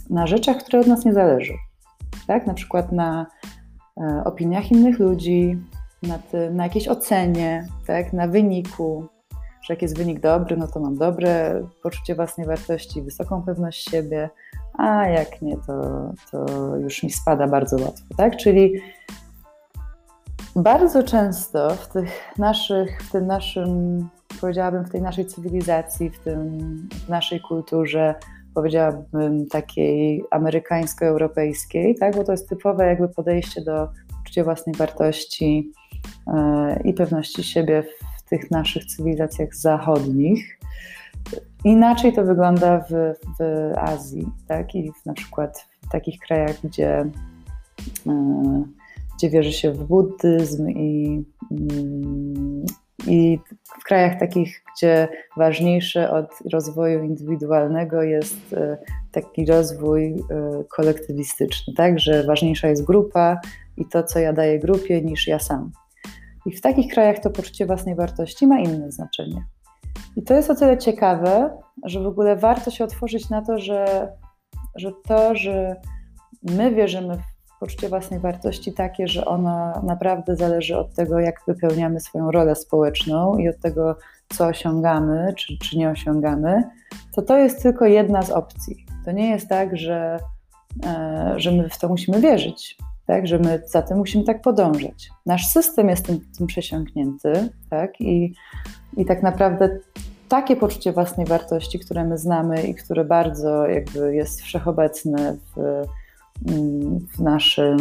na 0.09 0.27
rzeczach, 0.27 0.57
które 0.57 0.79
od 0.79 0.87
nas 0.87 1.05
nie 1.05 1.13
zależą. 1.13 1.53
Tak? 2.27 2.47
Na 2.47 2.53
przykład 2.53 2.91
na 2.91 3.25
e, 3.97 4.23
opiniach 4.25 4.71
innych 4.71 4.99
ludzi, 4.99 5.57
na, 6.03 6.17
tym, 6.17 6.55
na 6.55 6.63
jakiejś 6.63 6.87
ocenie, 6.87 7.67
tak? 7.87 8.13
na 8.13 8.27
wyniku, 8.27 9.05
że 9.63 9.73
jak 9.73 9.81
jest 9.81 9.97
wynik 9.97 10.19
dobry, 10.19 10.57
no 10.57 10.67
to 10.67 10.79
mam 10.79 10.97
dobre 10.97 11.61
poczucie 11.83 12.15
własnej 12.15 12.47
wartości, 12.47 13.01
wysoką 13.01 13.41
pewność 13.41 13.89
siebie, 13.89 14.29
a 14.77 15.07
jak 15.07 15.41
nie, 15.41 15.57
to, 15.57 15.73
to 16.31 16.45
już 16.77 17.03
mi 17.03 17.11
spada 17.11 17.47
bardzo 17.47 17.75
łatwo. 17.75 18.05
Tak? 18.17 18.37
Czyli 18.37 18.81
bardzo 20.55 21.03
często 21.03 21.69
w 21.69 21.87
tych 21.87 22.37
naszych, 22.37 23.01
w 23.01 23.11
tym 23.11 23.27
naszym, 23.27 24.09
powiedziałabym, 24.41 24.85
w 24.85 24.89
tej 24.89 25.01
naszej 25.01 25.25
cywilizacji, 25.25 26.09
w, 26.09 26.19
tym, 26.19 26.59
w 27.05 27.09
naszej 27.09 27.41
kulturze, 27.41 28.15
powiedziałabym 28.53 29.47
takiej 29.47 30.23
amerykańsko-europejskiej, 30.31 31.95
tak? 31.95 32.15
bo 32.15 32.23
to 32.23 32.31
jest 32.31 32.49
typowe 32.49 32.87
jakby 32.87 33.09
podejście 33.09 33.61
do 33.61 33.87
poczucia 34.17 34.43
własnej 34.43 34.75
wartości 34.75 35.71
yy, 36.27 36.33
i 36.83 36.93
pewności 36.93 37.43
siebie 37.43 37.83
w 38.17 38.29
tych 38.29 38.51
naszych 38.51 38.85
cywilizacjach 38.85 39.55
zachodnich. 39.55 40.59
Inaczej 41.63 42.13
to 42.13 42.23
wygląda 42.23 42.79
w, 42.79 43.13
w 43.39 43.71
Azji, 43.77 44.27
tak? 44.47 44.75
I 44.75 44.91
w, 44.91 45.05
na 45.05 45.13
przykład 45.13 45.67
w 45.81 45.89
takich 45.91 46.19
krajach, 46.19 46.55
gdzie 46.63 47.05
yy, 48.05 48.13
gdzie 49.17 49.29
wierzy 49.29 49.53
się 49.53 49.71
w 49.71 49.83
buddyzm 49.83 50.69
i, 50.69 51.23
mm, 51.51 52.65
i 53.07 53.39
w 53.79 53.83
krajach 53.83 54.19
takich, 54.19 54.63
gdzie 54.75 55.07
ważniejsze 55.37 56.11
od 56.11 56.27
rozwoju 56.53 57.03
indywidualnego 57.03 58.03
jest 58.03 58.53
e, 58.53 58.77
taki 59.11 59.45
rozwój 59.45 60.13
e, 60.13 60.15
kolektywistyczny, 60.69 61.73
tak, 61.73 61.99
że 61.99 62.23
ważniejsza 62.23 62.67
jest 62.67 62.85
grupa 62.85 63.39
i 63.77 63.85
to, 63.85 64.03
co 64.03 64.19
ja 64.19 64.33
daję 64.33 64.59
grupie, 64.59 65.01
niż 65.01 65.27
ja 65.27 65.39
sam. 65.39 65.71
I 66.45 66.51
w 66.51 66.61
takich 66.61 66.93
krajach 66.93 67.19
to 67.19 67.29
poczucie 67.29 67.65
własnej 67.65 67.95
wartości 67.95 68.47
ma 68.47 68.59
inne 68.59 68.91
znaczenie. 68.91 69.45
I 70.15 70.23
to 70.23 70.33
jest 70.33 70.49
o 70.49 70.55
tyle 70.55 70.77
ciekawe, 70.77 71.57
że 71.85 71.99
w 71.99 72.07
ogóle 72.07 72.35
warto 72.35 72.71
się 72.71 72.83
otworzyć 72.83 73.29
na 73.29 73.41
to, 73.41 73.57
że, 73.57 74.11
że 74.75 74.91
to, 75.07 75.35
że 75.35 75.75
my 76.43 76.75
wierzymy 76.75 77.17
w 77.17 77.32
poczucie 77.63 77.89
własnej 77.89 78.19
wartości 78.19 78.73
takie, 78.73 79.07
że 79.07 79.25
ono 79.25 79.81
naprawdę 79.83 80.35
zależy 80.35 80.77
od 80.77 80.93
tego, 80.93 81.19
jak 81.19 81.41
wypełniamy 81.47 81.99
swoją 81.99 82.31
rolę 82.31 82.55
społeczną 82.55 83.37
i 83.37 83.49
od 83.49 83.59
tego, 83.59 83.95
co 84.29 84.45
osiągamy, 84.45 85.33
czy, 85.37 85.57
czy 85.57 85.77
nie 85.77 85.89
osiągamy, 85.89 86.63
to 87.15 87.21
to 87.21 87.37
jest 87.37 87.63
tylko 87.63 87.85
jedna 87.85 88.21
z 88.21 88.29
opcji. 88.29 88.85
To 89.05 89.11
nie 89.11 89.29
jest 89.29 89.49
tak, 89.49 89.77
że, 89.77 90.19
e, 90.85 91.33
że 91.37 91.51
my 91.51 91.69
w 91.69 91.77
to 91.77 91.89
musimy 91.89 92.21
wierzyć, 92.21 92.77
tak? 93.07 93.27
że 93.27 93.39
my 93.39 93.61
za 93.65 93.81
tym 93.81 93.97
musimy 93.97 94.23
tak 94.23 94.41
podążać. 94.41 95.09
Nasz 95.25 95.47
system 95.47 95.89
jest 95.89 96.05
tym, 96.05 96.19
tym 96.37 96.47
przesiąknięty 96.47 97.49
tak? 97.69 98.01
I, 98.01 98.33
i 98.97 99.05
tak 99.05 99.23
naprawdę 99.23 99.79
takie 100.29 100.55
poczucie 100.55 100.91
własnej 100.91 101.25
wartości, 101.25 101.79
które 101.79 102.05
my 102.05 102.17
znamy 102.17 102.63
i 102.63 102.75
które 102.75 103.05
bardzo 103.05 103.67
jakby 103.67 104.15
jest 104.15 104.41
wszechobecne 104.41 105.35
w 105.55 105.83
w 107.17 107.19
naszym, 107.19 107.77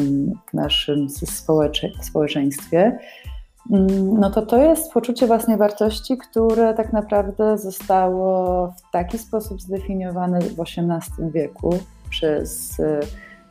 w 0.51 0.55
naszym 0.55 1.09
społecze, 1.11 1.89
społeczeństwie, 2.01 2.99
no 4.21 4.31
to 4.31 4.47
to 4.47 4.57
jest 4.57 4.93
poczucie 4.93 5.27
własnej 5.27 5.57
wartości, 5.57 6.19
które 6.19 6.75
tak 6.75 6.93
naprawdę 6.93 7.59
zostało 7.59 8.67
w 8.69 8.91
taki 8.93 9.19
sposób 9.19 9.61
zdefiniowane 9.61 10.41
w 10.41 10.61
XVIII 10.61 11.31
wieku 11.31 11.79
przez 12.11 12.81
e, 12.81 13.01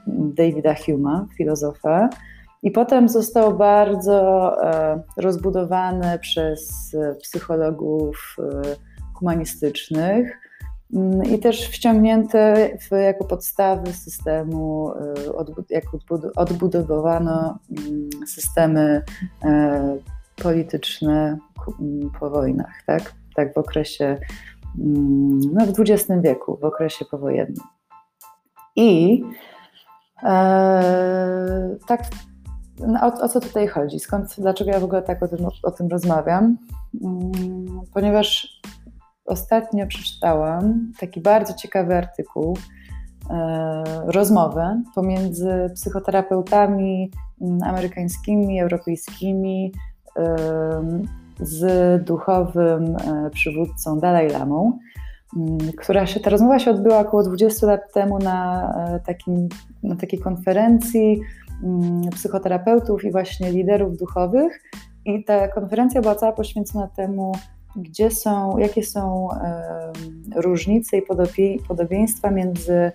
Davida 0.07 0.75
Huma, 0.85 1.25
filozofa, 1.37 2.09
i 2.63 2.71
potem 2.71 3.09
zostało 3.09 3.51
bardzo 3.51 4.55
e, 4.63 5.01
rozbudowane 5.17 6.19
przez 6.19 6.91
psychologów 7.21 8.35
e, 8.39 8.75
humanistycznych. 9.13 10.27
Mm, 10.27 10.40
i 11.31 11.39
też 11.39 11.69
wciągnięte 11.69 12.69
w, 12.79 12.91
jako 12.91 13.23
podstawy 13.23 13.93
systemu, 13.93 14.91
y, 14.91 15.65
jak 15.69 15.83
odbudowano 16.35 17.59
mm, 17.77 18.09
systemy 18.27 19.01
e, 19.43 19.97
polityczne 20.43 21.37
mm, 21.81 22.11
po 22.19 22.29
wojnach, 22.29 22.83
tak? 22.85 23.13
Tak 23.35 23.53
w 23.53 23.57
okresie, 23.57 24.17
no 25.53 25.65
w 25.65 25.79
XX 25.79 26.21
wieku, 26.21 26.57
w 26.61 26.63
okresie 26.63 27.05
powojennym. 27.05 27.63
I 28.75 29.21
e, 30.23 31.77
tak, 31.87 32.01
no, 32.79 32.99
o, 33.01 33.21
o, 33.21 33.29
co 33.29 33.39
tutaj 33.39 33.67
chodzi? 33.67 33.99
Skąd, 33.99 34.35
dlaczego 34.37 34.71
ja 34.71 34.79
w 34.79 34.83
ogóle 34.83 35.01
tak 35.01 35.23
o 35.23 35.27
tym, 35.27 35.47
o 35.63 35.71
tym 35.71 35.87
rozmawiam? 35.87 36.57
Ponieważ 37.93 38.61
ostatnio 39.31 39.87
przeczytałam 39.87 40.91
taki 40.99 41.21
bardzo 41.21 41.53
ciekawy 41.53 41.95
artykuł, 41.95 42.57
e, 43.29 43.83
rozmowę 44.05 44.81
pomiędzy 44.95 45.71
psychoterapeutami 45.75 47.11
mm, 47.41 47.63
amerykańskimi, 47.63 48.61
europejskimi 48.61 49.71
e, 50.17 50.35
z 51.39 52.03
duchowym 52.05 52.95
e, 52.95 53.29
przywódcą 53.29 53.99
Dalai 53.99 54.29
Lamą, 54.29 54.79
mm, 55.37 55.57
która 55.77 56.05
się, 56.05 56.19
ta 56.19 56.29
rozmowa 56.29 56.59
się 56.59 56.71
odbyła 56.71 56.99
około 56.99 57.23
20 57.23 57.67
lat 57.67 57.93
temu 57.93 58.19
na, 58.19 58.73
takim, 59.05 59.49
na 59.83 59.95
takiej 59.95 60.19
konferencji 60.19 61.21
mm, 61.63 62.01
psychoterapeutów 62.09 63.03
i 63.03 63.11
właśnie 63.11 63.51
liderów 63.51 63.97
duchowych. 63.97 64.61
I 65.05 65.23
ta 65.23 65.47
konferencja 65.47 66.01
była 66.01 66.15
cała 66.15 66.31
poświęcona 66.31 66.87
temu, 66.87 67.31
gdzie 67.75 68.11
są, 68.11 68.57
jakie 68.57 68.83
są 68.83 69.29
różnice 70.35 70.97
i 70.97 71.01
podobieństwa 71.67 72.31
między 72.31 72.73
e, 72.73 72.91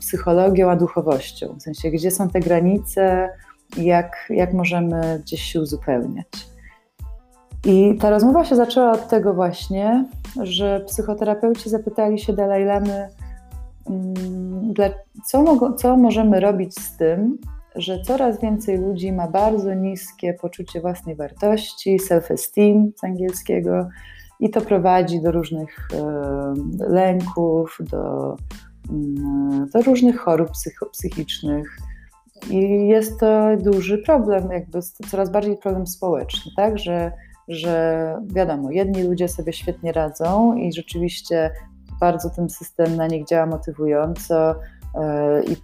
psychologią 0.00 0.70
a 0.70 0.76
duchowością. 0.76 1.54
W 1.58 1.62
sensie, 1.62 1.90
gdzie 1.90 2.10
są 2.10 2.28
te 2.28 2.40
granice, 2.40 3.28
jak, 3.76 4.16
jak 4.30 4.52
możemy 4.52 5.20
gdzieś 5.22 5.42
się 5.42 5.60
uzupełniać. 5.60 6.26
I 7.64 7.98
ta 8.00 8.10
rozmowa 8.10 8.44
się 8.44 8.56
zaczęła 8.56 8.92
od 8.92 9.08
tego 9.08 9.34
właśnie, 9.34 10.04
że 10.42 10.80
psychoterapeuci 10.80 11.70
zapytali 11.70 12.18
się 12.18 12.32
Dalaj 12.32 12.64
Lamy, 12.64 13.08
mm, 13.90 14.74
co, 15.26 15.72
co 15.72 15.96
możemy 15.96 16.40
robić 16.40 16.80
z 16.80 16.96
tym, 16.96 17.38
że 17.76 18.00
coraz 18.00 18.40
więcej 18.40 18.78
ludzi 18.78 19.12
ma 19.12 19.28
bardzo 19.28 19.74
niskie 19.74 20.34
poczucie 20.34 20.80
własnej 20.80 21.16
wartości, 21.16 21.98
self-esteem 21.98 22.90
z 22.96 23.04
angielskiego, 23.04 23.88
i 24.40 24.50
to 24.50 24.60
prowadzi 24.60 25.20
do 25.20 25.32
różnych 25.32 25.88
e, 25.94 26.54
lęków, 26.88 27.78
do, 27.80 28.36
mm, 28.90 29.68
do 29.74 29.82
różnych 29.82 30.20
chorób 30.20 30.48
psychicznych. 30.92 31.76
I 32.50 32.88
jest 32.88 33.20
to 33.20 33.56
duży 33.56 33.98
problem, 33.98 34.50
jakby 34.50 34.82
coraz 34.82 35.30
bardziej 35.30 35.56
problem 35.56 35.86
społeczny, 35.86 36.52
tak? 36.56 36.78
Że, 36.78 37.12
że 37.48 38.16
wiadomo, 38.26 38.70
jedni 38.70 39.02
ludzie 39.02 39.28
sobie 39.28 39.52
świetnie 39.52 39.92
radzą 39.92 40.54
i 40.54 40.72
rzeczywiście 40.72 41.50
bardzo 42.00 42.30
ten 42.30 42.50
system 42.50 42.96
na 42.96 43.06
nich 43.06 43.26
działa 43.26 43.46
motywująco, 43.46 44.54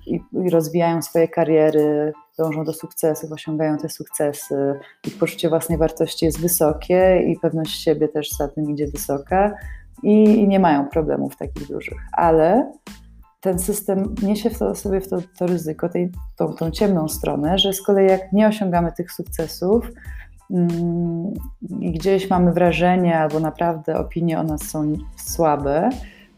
i, 0.07 0.15
i, 0.15 0.51
rozwijają 0.51 1.03
swoje 1.03 1.29
kariery, 1.29 2.13
dążą 2.39 2.65
do 2.65 2.73
sukcesów, 2.73 3.33
osiągają 3.33 3.79
te 3.79 3.89
sukcesy, 3.89 4.81
ich 5.07 5.19
poczucie 5.19 5.49
własnej 5.49 5.79
wartości 5.79 6.25
jest 6.25 6.41
wysokie 6.41 7.23
i 7.27 7.39
pewność 7.39 7.83
siebie 7.83 8.09
też 8.09 8.31
za 8.31 8.49
tym 8.49 8.71
idzie 8.71 8.87
wysoka 8.87 9.55
i, 10.03 10.25
i 10.25 10.49
nie 10.49 10.61
mają 10.61 10.89
problemów 10.89 11.37
takich 11.37 11.69
dużych. 11.69 11.99
Ale 12.13 12.73
ten 13.41 13.59
system 13.59 14.15
niesie 14.23 14.51
w 14.51 14.59
to, 14.59 14.75
sobie 14.75 15.01
w 15.01 15.09
to, 15.09 15.19
to 15.39 15.47
ryzyko, 15.47 15.89
tej, 15.89 16.11
tą, 16.37 16.53
tą 16.53 16.71
ciemną 16.71 17.09
stronę, 17.09 17.59
że 17.59 17.73
z 17.73 17.83
kolei 17.83 18.09
jak 18.09 18.33
nie 18.33 18.49
osiągamy 18.49 18.93
tych 18.93 19.13
sukcesów, 19.13 19.91
mm, 20.51 21.33
i 21.81 21.93
gdzieś 21.93 22.31
mamy 22.31 22.53
wrażenie, 22.53 23.19
albo 23.19 23.41
naprawdę 23.41 23.99
opinie 23.99 24.41
o 24.41 24.43
nas 24.43 24.63
są 24.63 24.93
słabe, 25.17 25.91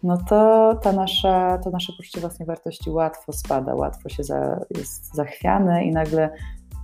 no 0.05 0.17
to 0.17 0.75
ta 0.83 0.93
nasza, 0.93 1.59
to 1.59 1.71
nasze 1.71 1.93
poczucie 1.93 2.21
własnej 2.21 2.47
wartości 2.47 2.91
łatwo 2.91 3.33
spada, 3.33 3.75
łatwo 3.75 4.09
się 4.09 4.25
za, 4.25 4.61
jest 4.77 5.15
zachwiane 5.15 5.85
i 5.85 5.93
nagle 5.93 6.31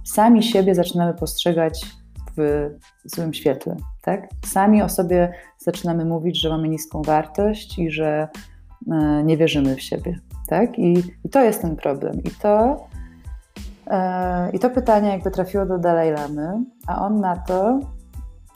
sami 0.05 0.43
siebie 0.43 0.75
zaczynamy 0.75 1.15
postrzegać 1.15 1.87
w 2.37 2.71
złym 3.05 3.35
świetle. 3.35 3.77
Tak? 4.03 4.29
Sami 4.47 4.83
o 4.83 4.89
sobie 4.89 5.33
zaczynamy 5.59 6.05
mówić, 6.05 6.41
że 6.41 6.49
mamy 6.49 6.69
niską 6.69 7.03
wartość 7.03 7.79
i 7.79 7.91
że 7.91 8.29
e, 8.93 9.23
nie 9.25 9.37
wierzymy 9.37 9.77
w 9.77 9.83
siebie. 9.83 10.19
Tak? 10.49 10.79
I, 10.79 10.93
i 11.25 11.29
to 11.29 11.41
jest 11.41 11.63
ten 11.63 11.77
problem. 11.77 12.23
I 12.25 12.31
to, 12.31 12.87
e, 13.87 14.51
I 14.53 14.59
to 14.59 14.71
pytanie 14.71 15.09
jakby 15.09 15.31
trafiło 15.31 15.67
do 15.67 15.79
Dalaj 15.79 16.13
Lamy, 16.13 16.65
a 16.87 17.07
on 17.07 17.21
na 17.21 17.37
to 17.37 17.81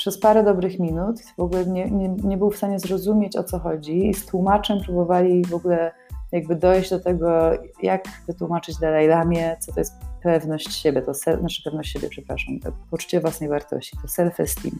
przez 0.04 0.18
parę 0.18 0.44
dobrych 0.44 0.78
minut 0.78 1.20
w 1.36 1.40
ogóle 1.40 1.66
nie, 1.66 1.90
nie, 1.90 2.08
nie 2.08 2.36
był 2.36 2.50
w 2.50 2.56
stanie 2.56 2.78
zrozumieć 2.78 3.36
o 3.36 3.44
co 3.44 3.58
chodzi 3.58 4.08
i 4.08 4.14
z 4.14 4.26
tłumaczem 4.26 4.80
próbowali 4.80 5.44
w 5.44 5.54
ogóle 5.54 5.92
jakby 6.32 6.56
dojść 6.56 6.90
do 6.90 7.00
tego, 7.00 7.50
jak 7.82 8.04
wytłumaczyć 8.26 8.78
Dalaj 8.78 9.08
Lamie, 9.08 9.56
co 9.60 9.72
to 9.72 9.80
jest 9.80 9.94
pewność 10.22 10.74
siebie, 10.74 11.02
to 11.02 11.14
self, 11.14 11.40
znaczy 11.40 11.62
pewność 11.64 11.92
siebie, 11.92 12.08
przepraszam, 12.08 12.60
to 12.60 12.72
poczucie 12.90 13.20
własnej 13.20 13.48
wartości, 13.48 13.96
to 14.02 14.08
self-esteem. 14.08 14.74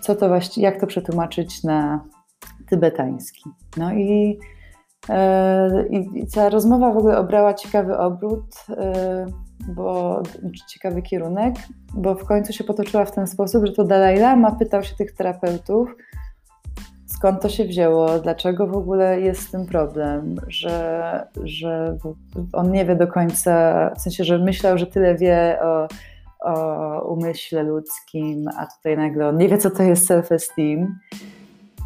Co 0.00 0.14
to 0.14 0.28
właściwie, 0.28 0.64
jak 0.64 0.80
to 0.80 0.86
przetłumaczyć 0.86 1.64
na 1.64 2.04
tybetański? 2.68 3.42
No 3.76 3.92
i, 3.92 4.38
i, 5.90 6.20
i 6.20 6.26
ta 6.26 6.48
rozmowa 6.48 6.92
w 6.92 6.96
ogóle 6.96 7.18
obrała 7.18 7.54
ciekawy 7.54 7.98
obrót, 7.98 8.66
e, 8.70 9.26
bo 9.68 10.22
znaczy 10.40 10.66
ciekawy 10.68 11.02
kierunek, 11.02 11.54
bo 11.94 12.14
w 12.14 12.24
końcu 12.24 12.52
się 12.52 12.64
potoczyła 12.64 13.04
w 13.04 13.12
ten 13.12 13.26
sposób, 13.26 13.66
że 13.66 13.72
to 13.72 13.84
Dalai 13.84 14.18
Lama 14.18 14.52
pytał 14.52 14.82
się 14.82 14.96
tych 14.96 15.12
terapeutów, 15.12 15.94
skąd 17.06 17.42
to 17.42 17.48
się 17.48 17.64
wzięło, 17.64 18.18
dlaczego 18.18 18.66
w 18.66 18.76
ogóle 18.76 19.20
jest 19.20 19.52
tym 19.52 19.66
problem, 19.66 20.36
że, 20.46 21.26
że 21.44 21.98
on 22.52 22.70
nie 22.72 22.84
wie 22.84 22.96
do 22.96 23.06
końca, 23.06 23.90
w 23.96 24.00
sensie, 24.00 24.24
że 24.24 24.38
myślał, 24.38 24.78
że 24.78 24.86
tyle 24.86 25.14
wie 25.14 25.58
o, 25.62 25.88
o 26.40 27.14
umyśle 27.14 27.62
ludzkim, 27.62 28.48
a 28.58 28.66
tutaj 28.66 28.96
nagle 28.96 29.28
on 29.28 29.36
nie 29.36 29.48
wie, 29.48 29.58
co 29.58 29.70
to 29.70 29.82
jest 29.82 30.10
self-esteem. 30.10 30.86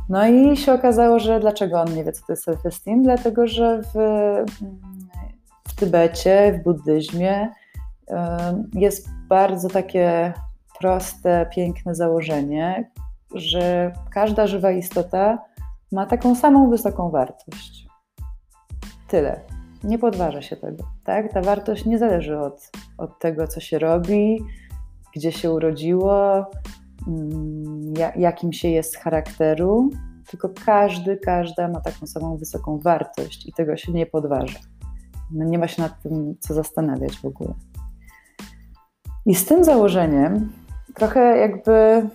No 0.09 0.29
i 0.29 0.57
się 0.57 0.73
okazało, 0.73 1.19
że 1.19 1.41
dlaczego 1.41 1.81
on 1.81 1.95
nie 1.95 2.05
wie, 2.05 2.13
co 2.13 2.27
to 2.27 2.33
jest 2.33 2.49
self-esteem? 2.49 3.03
Dlatego, 3.03 3.47
że 3.47 3.83
w, 3.83 3.95
w 5.69 5.77
Tybecie, 5.77 6.59
w 6.61 6.65
buddyzmie 6.65 7.49
jest 8.75 9.09
bardzo 9.29 9.69
takie 9.69 10.33
proste, 10.81 11.47
piękne 11.55 11.95
założenie, 11.95 12.91
że 13.35 13.93
każda 14.11 14.47
żywa 14.47 14.71
istota 14.71 15.39
ma 15.93 16.07
taką 16.07 16.35
samą 16.35 16.71
wysoką 16.71 17.11
wartość. 17.11 17.87
Tyle. 19.09 19.41
Nie 19.85 19.99
podważa 19.99 20.43
się 20.43 20.57
tego. 20.57 20.85
Tak? 21.05 21.33
Ta 21.33 21.41
wartość 21.41 21.85
nie 21.85 21.99
zależy 21.99 22.39
od, 22.39 22.71
od 22.99 23.19
tego, 23.19 23.49
co 23.49 23.61
się 23.61 23.79
robi, 23.79 24.39
gdzie 25.17 25.33
się 25.33 25.51
urodziło, 25.51 26.47
jakim 28.17 28.53
się 28.53 28.69
jest 28.69 28.97
charakteru, 28.97 29.91
tylko 30.31 30.49
każdy, 30.65 31.17
każda 31.17 31.69
ma 31.69 31.81
taką 31.81 32.07
samą 32.07 32.37
wysoką 32.37 32.79
wartość 32.79 33.47
i 33.47 33.53
tego 33.53 33.77
się 33.77 33.93
nie 33.93 34.07
podważa. 34.07 34.59
No 35.31 35.45
nie 35.45 35.59
ma 35.59 35.69
się 35.69 35.83
nad 35.83 36.03
tym 36.03 36.35
co 36.41 36.55
zastanawiać 36.55 37.19
w 37.19 37.25
ogóle. 37.25 37.55
I 39.27 39.35
z 39.35 39.47
tym 39.47 39.65
założeniem 39.65 40.53
trochę 40.95 41.39
jakby 41.39 42.07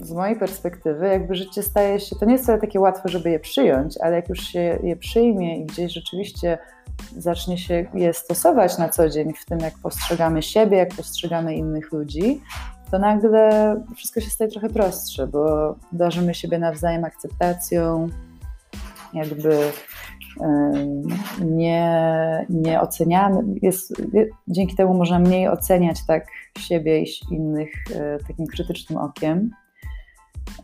z 0.00 0.12
mojej 0.12 0.36
perspektywy, 0.36 1.06
jakby 1.06 1.34
życie 1.34 1.62
staje 1.62 2.00
się, 2.00 2.16
to 2.16 2.26
nie 2.26 2.32
jest 2.32 2.44
wcale 2.44 2.60
takie 2.60 2.80
łatwe, 2.80 3.08
żeby 3.08 3.30
je 3.30 3.40
przyjąć, 3.40 3.98
ale 4.00 4.16
jak 4.16 4.28
już 4.28 4.40
się 4.40 4.78
je 4.82 4.96
przyjmie 4.96 5.60
i 5.60 5.66
gdzieś 5.66 5.92
rzeczywiście 5.92 6.58
zacznie 7.16 7.58
się 7.58 7.86
je 7.94 8.12
stosować 8.14 8.78
na 8.78 8.88
co 8.88 9.08
dzień 9.08 9.32
w 9.34 9.44
tym, 9.44 9.58
jak 9.58 9.74
postrzegamy 9.82 10.42
siebie, 10.42 10.76
jak 10.76 10.94
postrzegamy 10.94 11.54
innych 11.54 11.92
ludzi, 11.92 12.40
to 12.90 12.98
nagle 12.98 13.76
wszystko 13.96 14.20
się 14.20 14.30
staje 14.30 14.50
trochę 14.50 14.68
prostsze, 14.68 15.26
bo 15.26 15.74
darzymy 15.92 16.34
siebie 16.34 16.58
nawzajem 16.58 17.04
akceptacją, 17.04 18.08
jakby 19.14 19.72
nie, 21.40 22.46
nie 22.48 22.80
oceniamy, 22.80 23.42
jest, 23.62 24.02
dzięki 24.48 24.76
temu 24.76 24.94
można 24.94 25.18
mniej 25.18 25.48
oceniać 25.48 26.06
tak 26.06 26.26
siebie 26.58 27.02
i 27.02 27.06
innych 27.30 27.70
e, 27.94 28.18
takim 28.28 28.46
krytycznym 28.46 28.98
okiem. 28.98 29.50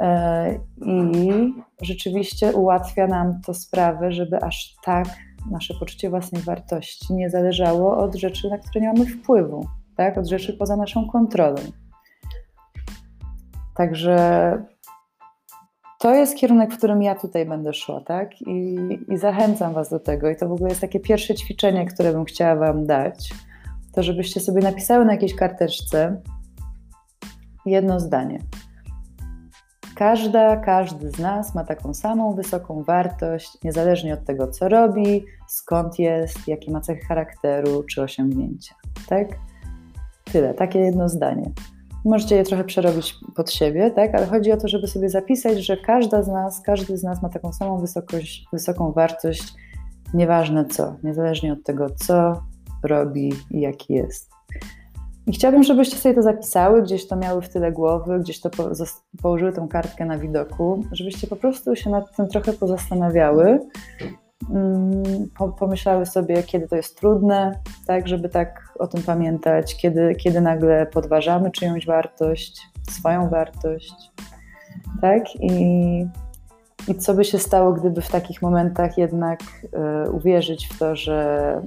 E, 0.01 0.55
I 0.87 1.31
rzeczywiście 1.83 2.53
ułatwia 2.53 3.07
nam 3.07 3.41
to 3.47 3.55
sprawę, 3.55 4.13
żeby 4.13 4.43
aż 4.43 4.75
tak 4.85 5.07
nasze 5.51 5.75
poczucie 5.81 6.11
własnej 6.11 6.43
wartości 6.43 7.15
nie 7.15 7.31
zależało 7.31 7.97
od 7.97 8.15
rzeczy, 8.15 8.51
na 8.51 8.59
które 8.59 8.81
nie 8.81 8.93
mamy 8.93 9.07
wpływu, 9.07 9.67
tak? 9.97 10.19
od 10.19 10.27
rzeczy 10.27 10.53
poza 10.53 10.77
naszą 10.77 11.09
kontrolą. 11.09 11.57
Także 13.75 14.59
to 16.01 16.15
jest 16.15 16.37
kierunek, 16.37 16.75
w 16.75 16.79
którym 16.79 17.03
ja 17.03 17.15
tutaj 17.15 17.47
będę 17.47 17.73
szła, 17.73 18.01
tak? 18.01 18.43
I, 18.43 18.77
I, 19.09 19.17
zachęcam 19.19 19.75
Was 19.75 19.91
do 19.91 20.01
tego. 20.01 20.31
I 20.31 20.37
to 20.37 20.49
w 20.49 20.53
ogóle 20.53 20.69
jest 20.69 20.81
takie 20.81 21.01
pierwsze 21.01 21.35
ćwiczenie, 21.35 21.87
które 21.87 22.13
bym 22.13 22.25
chciała 22.25 22.57
Wam 22.57 22.87
dać. 22.87 23.35
To, 23.95 24.03
żebyście 24.03 24.41
sobie 24.41 24.63
napisały 24.63 25.05
na 25.05 25.13
jakiejś 25.13 25.35
karteczce 25.35 26.21
jedno 27.67 28.01
zdanie. 28.01 28.39
Każda, 29.97 30.57
każdy 30.57 31.11
z 31.11 31.19
nas 31.19 31.55
ma 31.55 31.65
taką 31.65 31.95
samą 31.95 32.35
wysoką 32.35 32.83
wartość, 32.83 33.59
niezależnie 33.65 34.15
od 34.15 34.25
tego, 34.25 34.49
co 34.49 34.69
robi, 34.69 35.25
skąd 35.49 35.99
jest, 35.99 36.49
jakie 36.49 36.73
ma 36.73 36.81
cechy 36.81 37.07
charakteru 37.07 37.83
czy 37.83 38.03
osiągnięcia. 38.03 38.75
Tak? 39.09 39.29
Tyle, 40.33 40.55
takie 40.55 40.79
jedno 40.79 41.09
zdanie. 41.09 41.51
Możecie 42.05 42.37
je 42.37 42.45
trochę 42.45 42.65
przerobić 42.65 43.15
pod 43.35 43.53
siebie, 43.53 43.91
tak? 43.91 44.15
ale 44.15 44.27
chodzi 44.27 44.53
o 44.53 44.57
to, 44.57 44.69
żeby 44.69 44.87
sobie 44.87 45.09
zapisać, 45.09 45.67
że 45.67 45.77
każda 45.77 46.23
z 46.23 46.29
nas, 46.29 46.61
każdy 46.61 46.97
z 46.97 47.03
nas 47.03 47.23
ma 47.23 47.29
taką 47.29 47.53
samą 47.53 47.79
wysokość, 47.79 48.47
wysoką 48.53 48.93
wartość, 48.93 49.55
nieważne 50.15 50.65
co, 50.65 50.97
niezależnie 51.03 51.53
od 51.53 51.63
tego, 51.65 51.87
co 51.91 52.43
robi 52.83 53.33
i 53.51 53.61
jaki 53.61 53.95
jest. 53.95 54.31
I 55.27 55.33
chciałabym, 55.33 55.63
żebyście 55.63 55.97
sobie 55.97 56.15
to 56.15 56.23
zapisały, 56.23 56.83
gdzieś 56.83 57.07
to 57.07 57.17
miały 57.17 57.43
w 57.43 57.49
tyle 57.49 57.73
głowy, 57.73 58.21
gdzieś 58.21 58.41
to 58.41 58.51
po, 58.51 58.71
położyły 59.23 59.53
tą 59.53 59.69
kartkę 59.69 60.05
na 60.05 60.19
widoku, 60.19 60.85
żebyście 60.93 61.27
po 61.27 61.37
prostu 61.37 61.77
się 61.77 61.91
nad 61.91 62.17
tym 62.17 62.29
trochę 62.29 62.53
pozastanawiały, 62.53 63.61
pomyślały 65.59 66.07
sobie, 66.07 66.43
kiedy 66.43 66.69
to 66.69 66.77
jest 66.77 66.99
trudne, 66.99 67.61
tak, 67.87 68.09
żeby 68.09 68.29
tak 68.29 68.75
o 68.79 68.87
tym 68.87 69.03
pamiętać, 69.03 69.77
kiedy, 69.77 70.15
kiedy 70.15 70.41
nagle 70.41 70.87
podważamy 70.87 71.51
czyjąś 71.51 71.87
wartość, 71.87 72.63
swoją 72.91 73.29
wartość, 73.29 73.95
tak, 75.01 75.37
i, 75.41 76.07
i 76.89 76.95
co 76.95 77.15
by 77.15 77.25
się 77.25 77.39
stało, 77.39 77.73
gdyby 77.73 78.01
w 78.01 78.11
takich 78.11 78.43
momentach 78.43 78.99
jednak 78.99 79.41
y, 80.07 80.11
uwierzyć 80.11 80.69
w 80.69 80.79
to, 80.79 80.97
że 80.97 81.61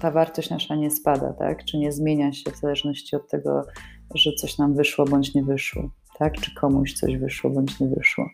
ta 0.00 0.10
wartość 0.10 0.50
nasza 0.50 0.74
nie 0.74 0.90
spada, 0.90 1.32
tak? 1.32 1.64
Czy 1.64 1.78
nie 1.78 1.92
zmienia 1.92 2.32
się 2.32 2.50
w 2.50 2.56
zależności 2.56 3.16
od 3.16 3.28
tego, 3.28 3.66
że 4.14 4.32
coś 4.32 4.58
nam 4.58 4.74
wyszło 4.74 5.04
bądź 5.04 5.34
nie 5.34 5.42
wyszło, 5.42 5.90
tak? 6.18 6.34
Czy 6.34 6.54
komuś 6.54 6.92
coś 6.92 7.16
wyszło 7.16 7.50
bądź 7.50 7.80
nie 7.80 7.88
wyszło. 7.88 8.24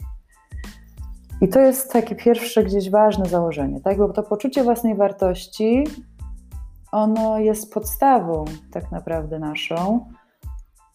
I 1.41 1.49
to 1.49 1.61
jest 1.61 1.93
takie 1.93 2.15
pierwsze 2.15 2.65
gdzieś 2.65 2.91
ważne 2.91 3.27
założenie, 3.27 3.81
tak? 3.81 3.99
Bo 3.99 4.09
to 4.09 4.23
poczucie 4.23 4.65
własnej 4.65 4.95
wartości, 4.95 5.85
ono 6.93 7.39
jest 7.39 7.75
podstawą 7.75 8.45
tak 8.73 8.93
naprawdę 8.93 9.39
naszą. 9.39 10.07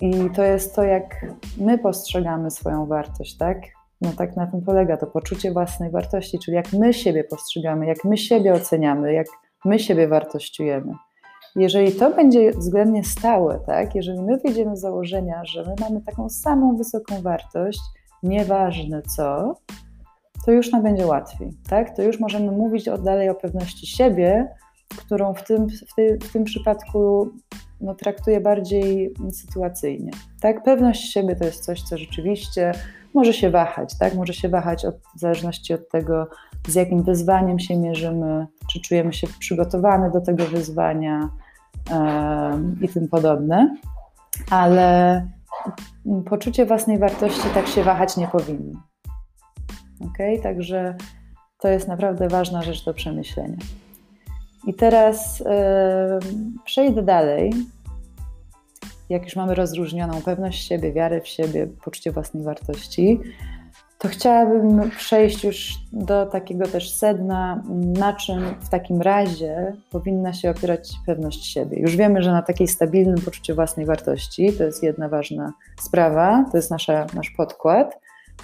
I 0.01 0.29
to 0.35 0.43
jest 0.43 0.75
to, 0.75 0.83
jak 0.83 1.25
my 1.57 1.77
postrzegamy 1.77 2.51
swoją 2.51 2.85
wartość, 2.85 3.37
tak? 3.37 3.57
No 4.01 4.11
tak 4.17 4.35
na 4.35 4.47
tym 4.47 4.61
polega 4.61 4.97
to 4.97 5.07
poczucie 5.07 5.51
własnej 5.51 5.91
wartości, 5.91 6.39
czyli 6.39 6.55
jak 6.55 6.73
my 6.73 6.93
siebie 6.93 7.23
postrzegamy, 7.23 7.85
jak 7.85 8.05
my 8.05 8.17
siebie 8.17 8.53
oceniamy, 8.53 9.13
jak 9.13 9.27
my 9.65 9.79
siebie 9.79 10.07
wartościujemy. 10.07 10.93
Jeżeli 11.55 11.91
to 11.91 12.11
będzie 12.11 12.51
względnie 12.51 13.03
stałe, 13.03 13.59
tak? 13.65 13.95
jeżeli 13.95 14.21
my 14.21 14.37
wyjdziemy 14.37 14.77
z 14.77 14.81
założenia, 14.81 15.45
że 15.45 15.63
my 15.63 15.75
mamy 15.79 16.01
taką 16.01 16.29
samą 16.29 16.75
wysoką 16.75 17.21
wartość, 17.21 17.79
nieważne 18.23 19.01
co, 19.01 19.55
to 20.49 20.53
już 20.53 20.71
nam 20.71 20.83
będzie 20.83 21.07
łatwiej. 21.07 21.53
Tak? 21.69 21.95
To 21.95 22.01
już 22.01 22.19
możemy 22.19 22.51
mówić 22.51 22.87
od 22.87 23.03
dalej 23.03 23.29
o 23.29 23.35
pewności 23.35 23.87
siebie, 23.87 24.47
którą 24.97 25.33
w 25.33 25.43
tym, 25.43 25.67
w, 25.69 26.25
w 26.25 26.33
tym 26.33 26.43
przypadku 26.43 27.29
no, 27.81 27.95
traktuję 27.95 28.41
bardziej 28.41 29.13
sytuacyjnie. 29.31 30.11
Tak? 30.41 30.63
Pewność 30.63 31.13
siebie 31.13 31.35
to 31.35 31.45
jest 31.45 31.65
coś, 31.65 31.81
co 31.81 31.97
rzeczywiście 31.97 32.71
może 33.13 33.33
się 33.33 33.49
wahać, 33.49 33.97
tak? 33.97 34.15
Może 34.15 34.33
się 34.33 34.49
wahać 34.49 34.85
od, 34.85 34.95
w 35.15 35.19
zależności 35.19 35.73
od 35.73 35.89
tego, 35.89 36.27
z 36.67 36.75
jakim 36.75 37.03
wyzwaniem 37.03 37.59
się 37.59 37.77
mierzymy, 37.77 38.47
czy 38.71 38.81
czujemy 38.81 39.13
się 39.13 39.27
przygotowane 39.39 40.11
do 40.11 40.21
tego 40.21 40.45
wyzwania 40.45 41.29
i 42.81 42.87
tym 42.89 43.07
podobne. 43.07 43.75
Ale 44.51 45.27
poczucie 46.25 46.65
własnej 46.65 46.99
wartości 46.99 47.49
tak 47.53 47.67
się 47.67 47.83
wahać 47.83 48.17
nie 48.17 48.27
powinno. 48.27 48.88
Ok? 50.01 50.43
Także 50.43 50.95
to 51.59 51.67
jest 51.67 51.87
naprawdę 51.87 52.27
ważna 52.27 52.61
rzecz 52.61 52.85
do 52.85 52.93
przemyślenia. 52.93 53.57
I 54.67 54.73
teraz 54.73 55.43
przejdę 56.65 57.03
dalej 57.03 57.53
jak 59.09 59.23
już 59.23 59.35
mamy 59.35 59.55
rozróżnioną 59.55 60.21
pewność 60.21 60.67
siebie, 60.67 60.93
wiarę 60.93 61.21
w 61.21 61.27
siebie, 61.27 61.67
poczucie 61.83 62.11
własnej 62.11 62.43
wartości, 62.43 63.19
to 63.97 64.07
chciałabym 64.07 64.89
przejść 64.89 65.43
już 65.43 65.73
do 65.93 66.25
takiego 66.25 66.67
też 66.67 66.93
sedna, 66.93 67.63
na 67.97 68.13
czym 68.13 68.55
w 68.59 68.69
takim 68.69 69.01
razie 69.01 69.73
powinna 69.91 70.33
się 70.33 70.49
opierać 70.49 70.89
pewność 71.05 71.45
siebie. 71.45 71.79
Już 71.79 71.95
wiemy, 71.95 72.23
że 72.23 72.31
na 72.31 72.41
takiej 72.41 72.67
stabilnym 72.67 73.21
poczuciu 73.21 73.55
własnej 73.55 73.85
wartości 73.85 74.53
to 74.53 74.63
jest 74.63 74.83
jedna 74.83 75.09
ważna 75.09 75.53
sprawa, 75.81 76.45
to 76.51 76.57
jest 76.57 76.71
nasza, 76.71 77.05
nasz 77.13 77.29
podkład. 77.29 77.99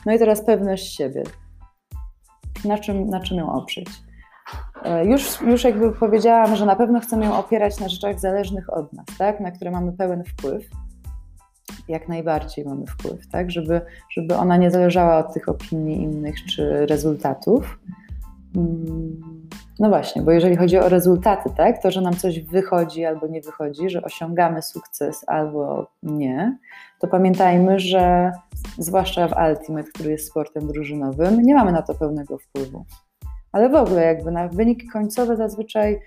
No 0.05 0.13
i 0.13 0.19
teraz 0.19 0.41
pewność 0.41 0.95
siebie. 0.95 1.23
Na 2.65 2.77
czym, 2.77 3.09
na 3.09 3.19
czym 3.19 3.37
ją 3.37 3.53
oprzeć? 3.53 3.87
E, 4.83 5.05
już, 5.05 5.41
już 5.41 5.63
jakby 5.63 5.91
powiedziałam, 5.91 6.55
że 6.55 6.65
na 6.65 6.75
pewno 6.75 6.99
chcemy 6.99 7.25
ją 7.25 7.37
opierać 7.37 7.79
na 7.79 7.89
rzeczach 7.89 8.19
zależnych 8.19 8.73
od 8.73 8.93
nas, 8.93 9.05
tak? 9.17 9.39
na 9.39 9.51
które 9.51 9.71
mamy 9.71 9.93
pełen 9.93 10.23
wpływ 10.23 10.69
jak 11.87 12.07
najbardziej 12.07 12.65
mamy 12.65 12.85
wpływ, 12.85 13.27
tak? 13.27 13.51
Żeby, 13.51 13.81
żeby 14.09 14.35
ona 14.35 14.57
nie 14.57 14.71
zależała 14.71 15.17
od 15.17 15.33
tych 15.33 15.49
opinii 15.49 16.01
innych 16.01 16.45
czy 16.45 16.85
rezultatów. 16.85 17.79
Mm, 18.55 19.21
no 19.79 19.89
właśnie, 19.89 20.21
bo 20.21 20.31
jeżeli 20.31 20.55
chodzi 20.55 20.77
o 20.77 20.89
rezultaty, 20.89 21.49
tak, 21.57 21.81
to, 21.81 21.91
że 21.91 22.01
nam 22.01 22.13
coś 22.13 22.39
wychodzi 22.39 23.05
albo 23.05 23.27
nie 23.27 23.41
wychodzi, 23.41 23.89
że 23.89 24.01
osiągamy 24.01 24.61
sukces 24.61 25.23
albo 25.27 25.87
nie, 26.03 26.57
to 26.99 27.07
pamiętajmy, 27.07 27.79
że 27.79 28.31
zwłaszcza 28.77 29.27
w 29.27 29.33
Ultimate, 29.49 29.89
który 29.93 30.11
jest 30.11 30.27
sportem 30.27 30.67
drużynowym, 30.67 31.41
nie 31.41 31.55
mamy 31.55 31.71
na 31.71 31.81
to 31.81 31.93
pełnego 31.93 32.37
wpływu. 32.37 32.85
Ale 33.51 33.69
w 33.69 33.75
ogóle 33.75 34.05
jakby 34.05 34.31
na 34.31 34.47
wyniki 34.47 34.87
końcowe 34.87 35.37
zazwyczaj 35.37 35.99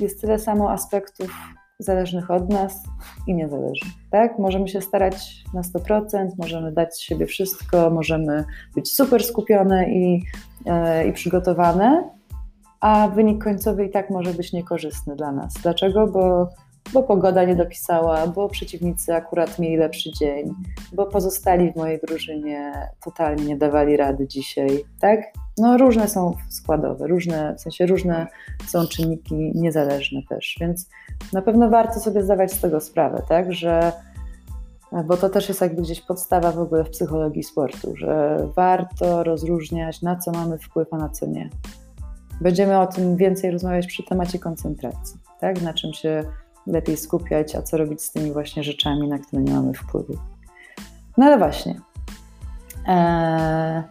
jest 0.00 0.20
tyle 0.20 0.38
samo 0.38 0.70
aspektów 0.70 1.30
zależnych 1.78 2.30
od 2.30 2.50
nas 2.50 2.82
i 3.26 3.34
niezależnych. 3.34 3.92
Tak? 4.10 4.38
Możemy 4.38 4.68
się 4.68 4.80
starać 4.80 5.44
na 5.54 5.62
100%, 5.62 6.28
możemy 6.38 6.72
dać 6.72 7.02
siebie 7.02 7.26
wszystko, 7.26 7.90
możemy 7.90 8.44
być 8.74 8.92
super 8.92 9.24
skupione 9.24 9.90
i, 9.90 10.22
e, 10.66 11.08
i 11.08 11.12
przygotowane, 11.12 12.10
a 12.80 13.08
wynik 13.08 13.44
końcowy 13.44 13.84
i 13.84 13.90
tak 13.90 14.10
może 14.10 14.34
być 14.34 14.52
niekorzystny 14.52 15.16
dla 15.16 15.32
nas. 15.32 15.54
Dlaczego? 15.62 16.06
Bo, 16.06 16.48
bo 16.92 17.02
pogoda 17.02 17.44
nie 17.44 17.56
dopisała, 17.56 18.26
bo 18.26 18.48
przeciwnicy 18.48 19.14
akurat 19.14 19.58
mieli 19.58 19.76
lepszy 19.76 20.12
dzień, 20.12 20.54
bo 20.92 21.06
pozostali 21.06 21.72
w 21.72 21.76
mojej 21.76 22.00
drużynie 22.06 22.72
totalnie 23.04 23.44
nie 23.44 23.56
dawali 23.56 23.96
rady 23.96 24.28
dzisiaj, 24.28 24.84
tak? 25.00 25.20
No 25.58 25.78
różne 25.78 26.08
są 26.08 26.34
składowe, 26.48 27.06
różne, 27.06 27.54
w 27.54 27.60
sensie 27.60 27.86
różne 27.86 28.26
są 28.66 28.86
czynniki 28.86 29.52
niezależne 29.54 30.20
też, 30.28 30.56
więc 30.60 30.88
na 31.32 31.42
pewno 31.42 31.70
warto 31.70 32.00
sobie 32.00 32.22
zdawać 32.22 32.52
z 32.52 32.60
tego 32.60 32.80
sprawę, 32.80 33.22
tak, 33.28 33.52
że 33.52 33.92
bo 35.04 35.16
to 35.16 35.28
też 35.28 35.48
jest 35.48 35.60
jakby 35.60 35.82
gdzieś 35.82 36.00
podstawa 36.00 36.52
w 36.52 36.58
ogóle 36.58 36.84
w 36.84 36.90
psychologii 36.90 37.42
sportu, 37.42 37.96
że 37.96 38.38
warto 38.56 39.24
rozróżniać 39.24 40.02
na 40.02 40.16
co 40.16 40.30
mamy 40.30 40.58
wpływ, 40.58 40.88
a 40.92 40.96
na 40.96 41.08
co 41.08 41.26
nie. 41.26 41.50
Będziemy 42.40 42.80
o 42.80 42.86
tym 42.86 43.16
więcej 43.16 43.50
rozmawiać 43.50 43.86
przy 43.86 44.02
temacie 44.02 44.38
koncentracji, 44.38 45.20
tak, 45.40 45.62
na 45.62 45.74
czym 45.74 45.92
się 45.92 46.24
lepiej 46.68 46.96
skupiać, 46.96 47.54
a 47.54 47.62
co 47.62 47.76
robić 47.76 48.02
z 48.02 48.12
tymi 48.12 48.32
właśnie 48.32 48.62
rzeczami, 48.62 49.08
na 49.08 49.18
które 49.18 49.42
nie 49.42 49.52
mamy 49.52 49.74
wpływu. 49.74 50.14
No 51.16 51.26
ale 51.26 51.38
właśnie. 51.38 51.80
Eee, 52.86 53.82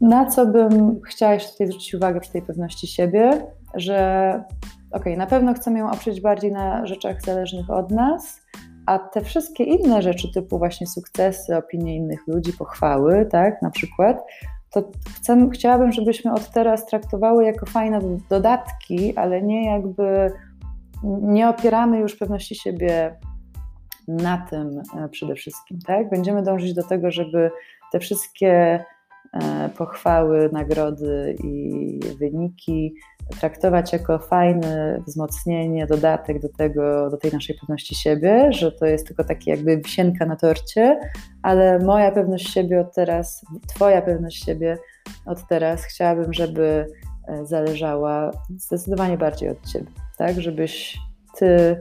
na 0.00 0.26
co 0.26 0.46
bym 0.46 1.00
chciała 1.00 1.34
jeszcze 1.34 1.52
tutaj 1.52 1.66
zwrócić 1.66 1.94
uwagę 1.94 2.20
przy 2.20 2.32
tej 2.32 2.42
pewności 2.42 2.86
siebie, 2.86 3.46
że 3.74 4.44
ok, 4.92 5.04
na 5.16 5.26
pewno 5.26 5.54
chcemy 5.54 5.78
ją 5.78 5.90
oprzeć 5.90 6.20
bardziej 6.20 6.52
na 6.52 6.86
rzeczach 6.86 7.22
zależnych 7.22 7.70
od 7.70 7.90
nas, 7.90 8.40
a 8.86 8.98
te 8.98 9.20
wszystkie 9.20 9.64
inne 9.64 10.02
rzeczy, 10.02 10.32
typu 10.32 10.58
właśnie 10.58 10.86
sukcesy, 10.86 11.56
opinie 11.56 11.96
innych 11.96 12.26
ludzi, 12.26 12.52
pochwały, 12.52 13.26
tak, 13.26 13.62
na 13.62 13.70
przykład, 13.70 14.24
to 14.70 14.90
chcę, 15.16 15.50
chciałabym, 15.52 15.92
żebyśmy 15.92 16.32
od 16.32 16.50
teraz 16.50 16.86
traktowały 16.86 17.44
jako 17.44 17.66
fajne 17.66 18.00
dodatki, 18.30 19.16
ale 19.16 19.42
nie 19.42 19.66
jakby, 19.72 20.32
nie 21.04 21.48
opieramy 21.48 21.98
już 21.98 22.16
pewności 22.16 22.54
siebie 22.54 23.16
na 24.08 24.38
tym 24.38 24.82
e, 24.98 25.08
przede 25.08 25.34
wszystkim, 25.34 25.78
tak? 25.86 26.10
Będziemy 26.10 26.42
dążyć 26.42 26.74
do 26.74 26.82
tego, 26.82 27.10
żeby 27.10 27.50
te 27.92 27.98
wszystkie 27.98 28.84
E, 29.32 29.68
pochwały, 29.68 30.50
nagrody 30.52 31.36
i 31.44 32.00
wyniki 32.18 32.94
traktować 33.40 33.92
jako 33.92 34.18
fajne 34.18 35.02
wzmocnienie, 35.06 35.86
dodatek 35.86 36.40
do 36.42 36.48
tego, 36.48 37.10
do 37.10 37.16
tej 37.16 37.32
naszej 37.32 37.56
pewności 37.56 37.94
siebie, 37.94 38.52
że 38.52 38.72
to 38.72 38.86
jest 38.86 39.06
tylko 39.06 39.24
taki 39.24 39.50
jakby 39.50 39.76
wisienka 39.76 40.26
na 40.26 40.36
torcie, 40.36 41.00
ale 41.42 41.78
moja 41.78 42.12
pewność 42.12 42.52
siebie 42.52 42.80
od 42.80 42.94
teraz, 42.94 43.44
twoja 43.68 44.02
pewność 44.02 44.44
siebie 44.44 44.78
od 45.26 45.48
teraz 45.48 45.84
chciałabym, 45.84 46.32
żeby 46.32 46.86
zależała 47.42 48.30
zdecydowanie 48.56 49.18
bardziej 49.18 49.48
od 49.48 49.66
ciebie, 49.66 49.90
tak, 50.18 50.40
żebyś 50.40 50.98
ty 51.38 51.80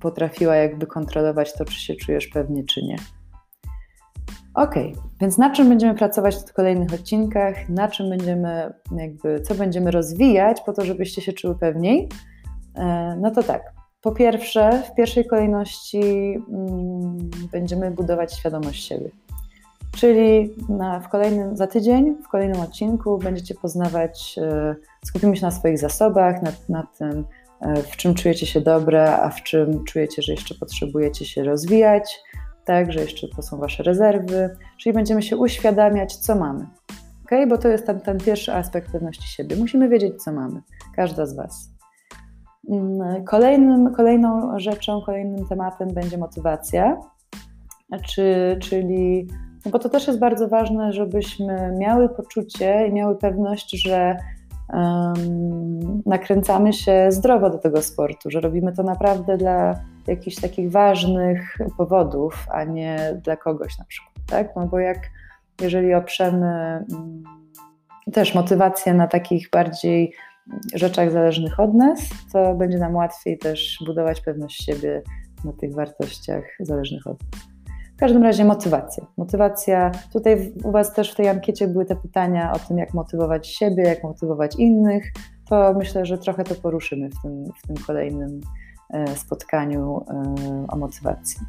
potrafiła 0.00 0.56
jakby 0.56 0.86
kontrolować 0.86 1.52
to, 1.52 1.64
czy 1.64 1.80
się 1.80 1.94
czujesz 1.94 2.26
pewnie, 2.26 2.64
czy 2.64 2.82
nie. 2.82 2.96
Ok, 4.54 4.74
więc 5.20 5.38
na 5.38 5.50
czym 5.50 5.68
będziemy 5.68 5.94
pracować 5.94 6.36
w 6.36 6.52
kolejnych 6.52 6.92
odcinkach, 6.92 7.68
na 7.68 7.88
czym 7.88 8.10
będziemy, 8.10 8.72
jakby, 8.96 9.40
co 9.40 9.54
będziemy 9.54 9.90
rozwijać 9.90 10.60
po 10.60 10.72
to, 10.72 10.84
żebyście 10.84 11.22
się 11.22 11.32
czuły 11.32 11.58
pewniej? 11.58 12.08
E, 12.74 13.16
no 13.20 13.30
to 13.30 13.42
tak, 13.42 13.62
po 14.02 14.12
pierwsze, 14.12 14.82
w 14.82 14.94
pierwszej 14.94 15.26
kolejności 15.26 16.00
mm, 16.48 17.30
będziemy 17.52 17.90
budować 17.90 18.34
świadomość 18.34 18.84
siebie. 18.84 19.10
Czyli 19.96 20.54
na, 20.68 21.00
w 21.00 21.08
kolejnym, 21.08 21.56
za 21.56 21.66
tydzień, 21.66 22.16
w 22.24 22.28
kolejnym 22.28 22.60
odcinku 22.60 23.18
będziecie 23.18 23.54
poznawać, 23.54 24.38
e, 24.38 24.74
skupimy 25.04 25.36
się 25.36 25.46
na 25.46 25.50
swoich 25.50 25.78
zasobach, 25.78 26.42
na, 26.42 26.52
na 26.68 26.86
tym, 26.98 27.24
e, 27.60 27.82
w 27.82 27.96
czym 27.96 28.14
czujecie 28.14 28.46
się 28.46 28.60
dobre, 28.60 29.20
a 29.20 29.30
w 29.30 29.42
czym 29.42 29.84
czujecie, 29.84 30.22
że 30.22 30.32
jeszcze 30.32 30.54
potrzebujecie 30.54 31.24
się 31.24 31.44
rozwijać 31.44 32.20
tak, 32.68 32.92
że 32.92 33.00
jeszcze 33.00 33.28
to 33.28 33.42
są 33.42 33.58
Wasze 33.58 33.82
rezerwy, 33.82 34.56
czyli 34.78 34.92
będziemy 34.92 35.22
się 35.22 35.36
uświadamiać, 35.36 36.16
co 36.16 36.34
mamy. 36.34 36.66
Okay? 37.24 37.46
Bo 37.46 37.58
to 37.58 37.68
jest 37.68 37.86
ten, 37.86 38.00
ten 38.00 38.18
pierwszy 38.18 38.54
aspekt 38.54 38.92
pewności 38.92 39.28
siebie. 39.28 39.56
Musimy 39.56 39.88
wiedzieć, 39.88 40.22
co 40.22 40.32
mamy, 40.32 40.62
każda 40.96 41.26
z 41.26 41.36
Was. 41.36 41.70
Mm, 42.70 43.24
kolejnym, 43.24 43.94
kolejną 43.94 44.58
rzeczą, 44.58 45.02
kolejnym 45.06 45.48
tematem 45.48 45.88
będzie 45.88 46.18
motywacja, 46.18 47.00
czy, 48.06 48.56
czyli, 48.62 49.28
bo 49.72 49.78
to 49.78 49.88
też 49.88 50.06
jest 50.06 50.18
bardzo 50.18 50.48
ważne, 50.48 50.92
żebyśmy 50.92 51.74
miały 51.78 52.08
poczucie 52.08 52.86
i 52.88 52.92
miały 52.92 53.16
pewność, 53.16 53.82
że 53.82 54.16
um, 54.72 56.02
nakręcamy 56.06 56.72
się 56.72 57.06
zdrowo 57.08 57.50
do 57.50 57.58
tego 57.58 57.82
sportu, 57.82 58.30
że 58.30 58.40
robimy 58.40 58.72
to 58.72 58.82
naprawdę 58.82 59.36
dla 59.36 59.74
jakichś 60.06 60.36
takich 60.36 60.70
ważnych 60.70 61.58
powodów, 61.76 62.46
a 62.52 62.64
nie 62.64 63.20
dla 63.24 63.36
kogoś 63.36 63.78
na 63.78 63.84
przykład, 63.84 64.14
tak? 64.26 64.56
No 64.56 64.66
bo 64.66 64.78
jak 64.78 64.98
jeżeli 65.60 65.94
oprzemy 65.94 66.46
mm, 66.46 67.22
też 68.12 68.34
motywację 68.34 68.94
na 68.94 69.06
takich 69.06 69.50
bardziej 69.50 70.12
rzeczach 70.74 71.12
zależnych 71.12 71.60
od 71.60 71.74
nas, 71.74 71.98
to 72.32 72.54
będzie 72.54 72.78
nam 72.78 72.96
łatwiej 72.96 73.38
też 73.38 73.78
budować 73.86 74.20
pewność 74.20 74.64
siebie 74.64 75.02
na 75.44 75.52
tych 75.52 75.74
wartościach 75.74 76.44
zależnych 76.60 77.06
od 77.06 77.22
nas. 77.22 77.47
W 77.98 78.00
każdym 78.00 78.22
razie 78.22 78.44
motywacja. 78.44 79.06
Motywacja, 79.16 79.90
tutaj 80.12 80.52
u 80.64 80.70
Was 80.70 80.94
też 80.94 81.12
w 81.12 81.14
tej 81.14 81.28
ankiecie 81.28 81.68
były 81.68 81.84
te 81.84 81.96
pytania 81.96 82.52
o 82.52 82.58
tym, 82.58 82.78
jak 82.78 82.94
motywować 82.94 83.48
siebie, 83.48 83.82
jak 83.82 84.02
motywować 84.02 84.56
innych. 84.56 85.12
To 85.48 85.74
myślę, 85.78 86.06
że 86.06 86.18
trochę 86.18 86.44
to 86.44 86.54
poruszymy 86.54 87.10
w 87.10 87.22
tym, 87.22 87.44
w 87.62 87.66
tym 87.66 87.76
kolejnym 87.86 88.40
E, 88.90 89.16
spotkaniu 89.16 90.04
e, 90.10 90.66
o 90.68 90.76
motywacji. 90.76 91.40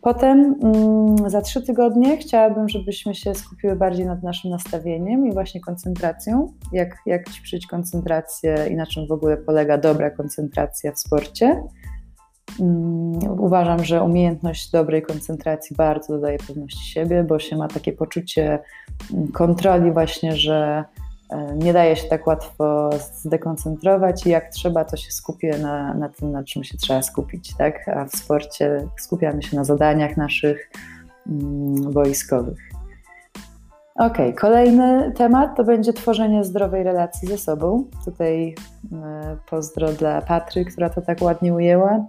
Potem 0.00 0.54
mm, 0.62 1.30
za 1.30 1.40
trzy 1.40 1.62
tygodnie 1.62 2.16
chciałabym, 2.16 2.68
żebyśmy 2.68 3.14
się 3.14 3.34
skupiły 3.34 3.76
bardziej 3.76 4.06
nad 4.06 4.22
naszym 4.22 4.50
nastawieniem 4.50 5.26
i 5.26 5.32
właśnie 5.32 5.60
koncentracją. 5.60 6.52
Jak, 6.72 6.96
jak 7.06 7.30
ćwiczyć 7.30 7.66
koncentrację 7.66 8.66
i 8.70 8.76
na 8.76 8.86
czym 8.86 9.06
w 9.06 9.12
ogóle 9.12 9.36
polega 9.36 9.78
dobra 9.78 10.10
koncentracja 10.10 10.92
w 10.92 10.98
sporcie. 10.98 11.62
Mm, 12.60 13.40
uważam, 13.40 13.84
że 13.84 14.02
umiejętność 14.02 14.70
dobrej 14.70 15.02
koncentracji 15.02 15.76
bardzo 15.76 16.12
dodaje 16.12 16.38
pewności 16.38 16.92
siebie, 16.92 17.24
bo 17.24 17.38
się 17.38 17.56
ma 17.56 17.68
takie 17.68 17.92
poczucie 17.92 18.58
mm, 19.12 19.28
kontroli, 19.28 19.92
właśnie, 19.92 20.36
że 20.36 20.84
E, 21.30 21.56
nie 21.56 21.72
daje 21.72 21.96
się 21.96 22.08
tak 22.08 22.26
łatwo 22.26 22.90
zdekoncentrować 23.14 24.26
i 24.26 24.30
jak 24.30 24.48
trzeba, 24.48 24.84
to 24.84 24.96
się 24.96 25.12
skupię 25.12 25.58
na, 25.58 25.94
na 25.94 26.08
tym, 26.08 26.32
na 26.32 26.44
czym 26.44 26.64
się 26.64 26.78
trzeba 26.78 27.02
skupić, 27.02 27.56
tak? 27.56 27.88
A 27.88 28.04
w 28.04 28.10
sporcie 28.10 28.88
skupiamy 28.96 29.42
się 29.42 29.56
na 29.56 29.64
zadaniach 29.64 30.16
naszych 30.16 30.70
mm, 31.26 31.92
wojskowych. 31.92 32.58
Ok, 33.94 34.18
kolejny 34.40 35.12
temat 35.16 35.56
to 35.56 35.64
będzie 35.64 35.92
tworzenie 35.92 36.44
zdrowej 36.44 36.82
relacji 36.82 37.28
ze 37.28 37.38
sobą. 37.38 37.84
Tutaj 38.04 38.54
e, 38.92 39.36
pozdro 39.50 39.92
dla 39.92 40.22
Patry, 40.22 40.64
która 40.64 40.90
to 40.90 41.02
tak 41.02 41.22
ładnie 41.22 41.54
ujęła. 41.54 42.04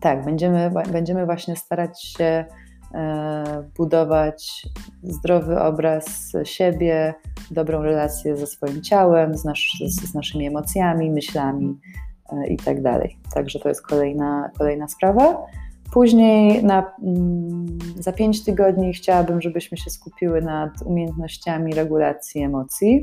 Tak, 0.00 0.24
będziemy, 0.24 0.70
będziemy 0.92 1.26
właśnie 1.26 1.56
starać 1.56 2.04
się 2.04 2.44
budować 3.76 4.66
zdrowy 5.02 5.60
obraz 5.60 6.32
siebie, 6.44 7.14
dobrą 7.50 7.82
relację 7.82 8.36
ze 8.36 8.46
swoim 8.46 8.82
ciałem, 8.82 9.34
z, 9.34 9.44
nasz, 9.44 9.82
z 9.86 10.14
naszymi 10.14 10.46
emocjami, 10.46 11.10
myślami 11.10 11.78
i 12.48 12.56
tak 12.56 12.82
dalej. 12.82 13.18
Także 13.34 13.58
to 13.58 13.68
jest 13.68 13.86
kolejna, 13.86 14.50
kolejna 14.58 14.88
sprawa. 14.88 15.46
Później 15.92 16.64
na, 16.64 16.92
mm, 17.02 17.78
za 17.98 18.12
pięć 18.12 18.44
tygodni 18.44 18.92
chciałabym, 18.92 19.40
żebyśmy 19.40 19.78
się 19.78 19.90
skupiły 19.90 20.42
nad 20.42 20.82
umiejętnościami 20.84 21.74
regulacji 21.74 22.42
emocji. 22.42 23.00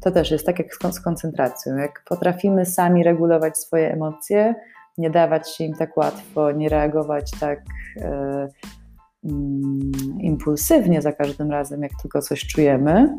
To 0.00 0.10
też 0.10 0.30
jest 0.30 0.46
tak 0.46 0.58
jak 0.58 0.74
z 0.74 1.00
koncentracją. 1.00 1.76
Jak 1.76 2.04
potrafimy 2.08 2.66
sami 2.66 3.04
regulować 3.04 3.58
swoje 3.58 3.92
emocje, 3.92 4.54
nie 4.98 5.10
dawać 5.10 5.56
się 5.56 5.64
im 5.64 5.74
tak 5.74 5.96
łatwo, 5.96 6.52
nie 6.52 6.68
reagować 6.68 7.30
tak 7.40 7.60
e, 7.96 8.48
mm, 9.24 9.92
impulsywnie 10.20 11.02
za 11.02 11.12
każdym 11.12 11.50
razem, 11.50 11.82
jak 11.82 11.92
tylko 12.02 12.22
coś 12.22 12.46
czujemy, 12.46 13.18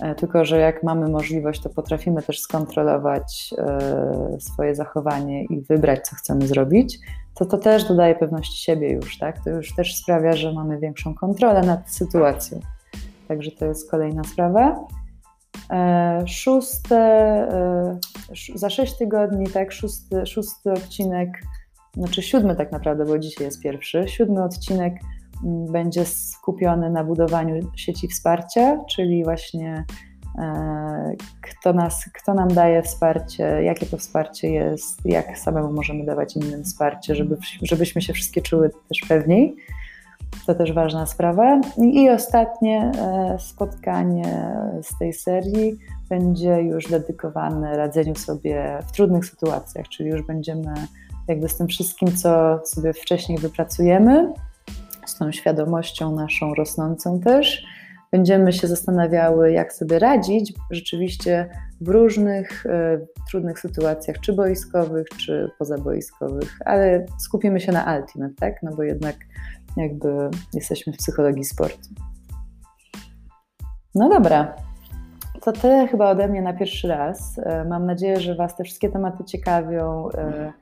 E, 0.00 0.14
tylko 0.14 0.44
że 0.44 0.58
jak 0.58 0.82
mamy 0.82 1.08
możliwość, 1.08 1.62
to 1.62 1.70
potrafimy 1.70 2.22
też 2.22 2.40
skontrolować 2.40 3.54
e, 3.58 4.40
swoje 4.40 4.74
zachowanie 4.74 5.44
i 5.44 5.60
wybrać, 5.60 6.08
co 6.08 6.16
chcemy 6.16 6.46
zrobić, 6.46 6.98
to 7.34 7.44
to 7.44 7.58
też 7.58 7.84
dodaje 7.84 8.14
pewności 8.14 8.62
siebie 8.64 8.92
już, 8.92 9.18
tak? 9.18 9.44
To 9.44 9.50
już 9.50 9.74
też 9.74 9.96
sprawia, 9.96 10.32
że 10.32 10.52
mamy 10.52 10.78
większą 10.78 11.14
kontrolę 11.14 11.62
nad 11.62 11.90
sytuacją. 11.90 12.60
Także 13.28 13.50
to 13.50 13.64
jest 13.64 13.90
kolejna 13.90 14.24
sprawa. 14.24 14.86
E, 15.70 16.24
szóste, 16.26 16.98
za 18.54 18.70
sześć 18.70 18.98
tygodni, 18.98 19.46
tak, 19.46 19.72
szósty, 19.72 20.26
szósty 20.26 20.72
odcinek, 20.72 21.42
znaczy 21.94 22.22
siódmy 22.22 22.56
tak 22.56 22.72
naprawdę, 22.72 23.04
bo 23.04 23.18
dzisiaj 23.18 23.44
jest 23.44 23.62
pierwszy, 23.62 24.04
siódmy 24.08 24.44
odcinek 24.44 24.94
będzie 25.72 26.04
skupiony 26.04 26.90
na 26.90 27.04
budowaniu 27.04 27.70
sieci 27.76 28.08
wsparcia, 28.08 28.84
czyli 28.90 29.24
właśnie 29.24 29.84
e, 30.38 31.12
kto, 31.40 31.72
nas, 31.72 32.04
kto 32.14 32.34
nam 32.34 32.48
daje 32.48 32.82
wsparcie, 32.82 33.42
jakie 33.42 33.86
to 33.86 33.98
wsparcie 33.98 34.50
jest, 34.50 35.00
jak 35.04 35.38
samemu 35.38 35.72
możemy 35.72 36.04
dawać 36.04 36.36
innym 36.36 36.64
wsparcie, 36.64 37.14
żeby, 37.14 37.36
żebyśmy 37.62 38.02
się 38.02 38.12
wszystkie 38.12 38.42
czuły 38.42 38.70
też 38.88 39.00
pewniej. 39.08 39.56
To 40.46 40.54
też 40.54 40.72
ważna 40.72 41.06
sprawa. 41.06 41.60
I 41.78 42.10
ostatnie 42.10 42.92
e, 42.98 43.36
spotkanie 43.38 44.56
z 44.82 44.98
tej 44.98 45.12
serii 45.12 45.78
będzie 46.08 46.62
już 46.62 46.88
dedykowane 46.88 47.76
radzeniu 47.76 48.14
sobie 48.14 48.78
w 48.88 48.92
trudnych 48.92 49.26
sytuacjach, 49.26 49.88
czyli 49.88 50.10
już 50.10 50.22
będziemy 50.22 50.74
jakby 51.28 51.48
z 51.48 51.56
tym 51.56 51.68
wszystkim, 51.68 52.16
co 52.16 52.60
sobie 52.64 52.92
wcześniej 52.92 53.38
wypracujemy, 53.38 54.32
z 55.06 55.18
tą 55.18 55.32
świadomością 55.32 56.14
naszą 56.14 56.54
rosnącą 56.54 57.20
też, 57.20 57.66
będziemy 58.12 58.52
się 58.52 58.68
zastanawiały, 58.68 59.52
jak 59.52 59.72
sobie 59.72 59.98
radzić 59.98 60.52
rzeczywiście 60.70 61.48
w 61.80 61.88
różnych 61.88 62.66
e, 62.66 63.00
trudnych 63.30 63.60
sytuacjach, 63.60 64.20
czy 64.20 64.32
boiskowych, 64.32 65.08
czy 65.08 65.50
pozaboiskowych, 65.58 66.58
ale 66.64 67.06
skupimy 67.18 67.60
się 67.60 67.72
na 67.72 67.96
ultimate, 67.96 68.34
tak? 68.34 68.62
No 68.62 68.76
bo 68.76 68.82
jednak 68.82 69.16
jakby 69.76 70.30
jesteśmy 70.54 70.92
w 70.92 70.96
psychologii 70.96 71.44
sportu. 71.44 71.88
No 73.94 74.08
dobra, 74.08 74.56
to 75.42 75.52
tyle 75.52 75.88
chyba 75.88 76.10
ode 76.10 76.28
mnie 76.28 76.42
na 76.42 76.52
pierwszy 76.52 76.88
raz. 76.88 77.38
E, 77.38 77.64
mam 77.64 77.86
nadzieję, 77.86 78.20
że 78.20 78.34
Was 78.34 78.56
te 78.56 78.64
wszystkie 78.64 78.88
tematy 78.88 79.24
ciekawią. 79.24 80.08
E, 80.10 80.52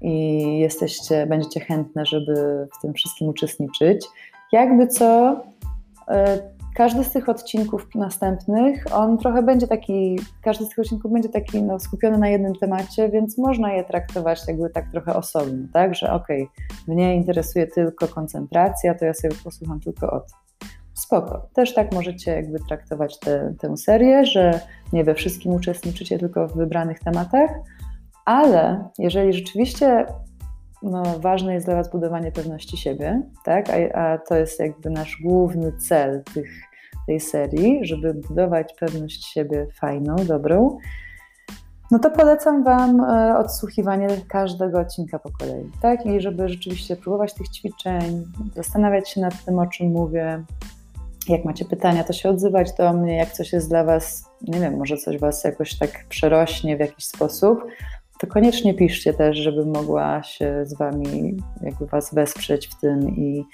i 0.00 0.58
jesteście, 0.58 1.26
będziecie 1.26 1.60
chętne, 1.60 2.06
żeby 2.06 2.68
w 2.78 2.82
tym 2.82 2.94
wszystkim 2.94 3.28
uczestniczyć. 3.28 4.06
Jakby 4.52 4.86
co, 4.86 5.40
e, 6.08 6.38
każdy 6.74 7.04
z 7.04 7.10
tych 7.10 7.28
odcinków 7.28 7.94
następnych, 7.94 8.84
on 8.92 9.18
trochę 9.18 9.42
będzie 9.42 9.66
taki, 9.66 10.18
każdy 10.42 10.64
z 10.64 10.68
tych 10.68 10.78
odcinków 10.78 11.12
będzie 11.12 11.28
taki 11.28 11.62
no, 11.62 11.80
skupiony 11.80 12.18
na 12.18 12.28
jednym 12.28 12.54
temacie, 12.54 13.08
więc 13.08 13.38
można 13.38 13.72
je 13.72 13.84
traktować 13.84 14.40
jakby 14.48 14.70
tak 14.70 14.90
trochę 14.90 15.14
osobno, 15.14 15.68
tak, 15.72 15.94
że 15.94 16.12
okej, 16.12 16.42
okay, 16.42 16.94
mnie 16.94 17.16
interesuje 17.16 17.66
tylko 17.66 18.08
koncentracja, 18.08 18.94
to 18.94 19.04
ja 19.04 19.14
sobie 19.14 19.34
posłucham 19.44 19.80
tylko 19.80 20.10
o 20.10 20.20
tym. 20.20 20.36
Spoko. 20.94 21.48
Też 21.54 21.74
tak 21.74 21.92
możecie 21.94 22.30
jakby 22.30 22.58
traktować 22.68 23.18
te, 23.18 23.54
tę 23.58 23.76
serię, 23.76 24.26
że 24.26 24.60
nie 24.92 25.04
we 25.04 25.14
wszystkim 25.14 25.52
uczestniczycie, 25.52 26.18
tylko 26.18 26.48
w 26.48 26.56
wybranych 26.56 27.00
tematach, 27.00 27.50
ale 28.24 28.88
jeżeli 28.98 29.32
rzeczywiście 29.32 30.06
no, 30.82 31.02
ważne 31.18 31.54
jest 31.54 31.66
dla 31.66 31.74
Was 31.74 31.90
budowanie 31.90 32.32
pewności 32.32 32.76
siebie, 32.76 33.22
tak? 33.44 33.66
A, 33.70 33.98
a, 33.98 34.18
to 34.18 34.36
jest 34.36 34.60
jakby 34.60 34.90
nasz 34.90 35.16
główny 35.22 35.72
cel 35.72 36.22
tych, 36.34 36.50
tej 37.06 37.20
serii, 37.20 37.80
żeby 37.82 38.14
budować 38.14 38.74
pewność 38.80 39.24
siebie 39.24 39.66
fajną, 39.80 40.16
dobrą, 40.16 40.78
no 41.90 41.98
to 41.98 42.10
polecam 42.10 42.64
Wam 42.64 43.00
e, 43.00 43.38
odsłuchiwanie 43.38 44.08
każdego 44.28 44.80
odcinka 44.80 45.18
po 45.18 45.30
kolei, 45.30 45.70
tak? 45.82 46.06
I 46.06 46.20
żeby 46.20 46.48
rzeczywiście 46.48 46.96
próbować 46.96 47.34
tych 47.34 47.48
ćwiczeń, 47.48 48.24
zastanawiać 48.54 49.10
się 49.10 49.20
nad 49.20 49.44
tym, 49.44 49.58
o 49.58 49.66
czym 49.66 49.86
mówię. 49.92 50.44
Jak 51.28 51.44
macie 51.44 51.64
pytania, 51.64 52.04
to 52.04 52.12
się 52.12 52.28
odzywać 52.28 52.72
do 52.72 52.92
mnie, 52.92 53.16
jak 53.16 53.32
coś 53.32 53.52
jest 53.52 53.68
dla 53.68 53.84
Was, 53.84 54.30
nie 54.42 54.60
wiem, 54.60 54.76
może 54.76 54.96
coś 54.96 55.18
Was 55.18 55.44
jakoś 55.44 55.78
tak 55.78 56.04
przerośnie 56.08 56.76
w 56.76 56.80
jakiś 56.80 57.04
sposób, 57.04 57.64
to 58.20 58.26
koniecznie 58.26 58.74
piszcie 58.74 59.14
też, 59.14 59.38
żebym 59.38 59.70
mogła 59.70 60.22
się 60.22 60.62
z 60.66 60.78
Wami, 60.78 61.36
jakby 61.62 61.86
Was 61.86 62.14
wesprzeć 62.14 62.68
w 62.68 62.80
tym 62.80 63.16
i, 63.16 63.44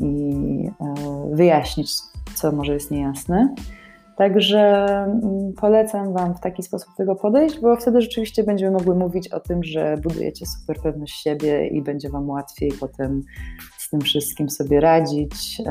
i 0.00 0.34
e, 0.80 0.94
wyjaśnić, 1.32 1.92
co 2.34 2.52
może 2.52 2.74
jest 2.74 2.90
niejasne. 2.90 3.54
Także 4.16 4.86
mm, 4.96 5.52
polecam 5.60 6.12
Wam 6.12 6.34
w 6.34 6.40
taki 6.40 6.62
sposób 6.62 6.94
tego 6.96 7.16
podejść, 7.16 7.60
bo 7.60 7.76
wtedy 7.76 8.00
rzeczywiście 8.00 8.44
będziemy 8.44 8.70
mogły 8.70 8.94
mówić 8.94 9.28
o 9.28 9.40
tym, 9.40 9.64
że 9.64 9.96
budujecie 10.02 10.46
super 10.46 10.76
pewność 10.82 11.22
siebie 11.22 11.66
i 11.68 11.82
będzie 11.82 12.10
Wam 12.10 12.30
łatwiej 12.30 12.72
potem 12.80 13.22
z 13.78 13.90
tym 13.90 14.00
wszystkim 14.00 14.50
sobie 14.50 14.80
radzić, 14.80 15.62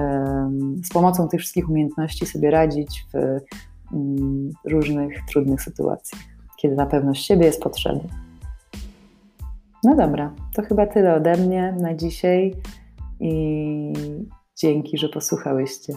z 0.84 0.90
pomocą 0.94 1.28
tych 1.28 1.40
wszystkich 1.40 1.70
umiejętności 1.70 2.26
sobie 2.26 2.52
radzić 2.52 3.06
w 3.14 3.16
mm, 3.94 4.50
różnych 4.66 5.26
trudnych 5.26 5.62
sytuacjach, 5.62 6.22
kiedy 6.58 6.76
na 6.76 6.86
pewność 6.86 7.26
siebie 7.26 7.46
jest 7.46 7.64
potrzebna. 7.64 8.29
No 9.84 9.96
dobra, 9.96 10.36
to 10.56 10.62
chyba 10.62 10.86
tyle 10.86 11.16
ode 11.16 11.38
mnie 11.38 11.76
na 11.82 11.94
dzisiaj 11.94 12.56
i 13.20 13.94
dzięki, 14.56 14.98
że 14.98 15.10
posłuchałyście. 15.10 15.94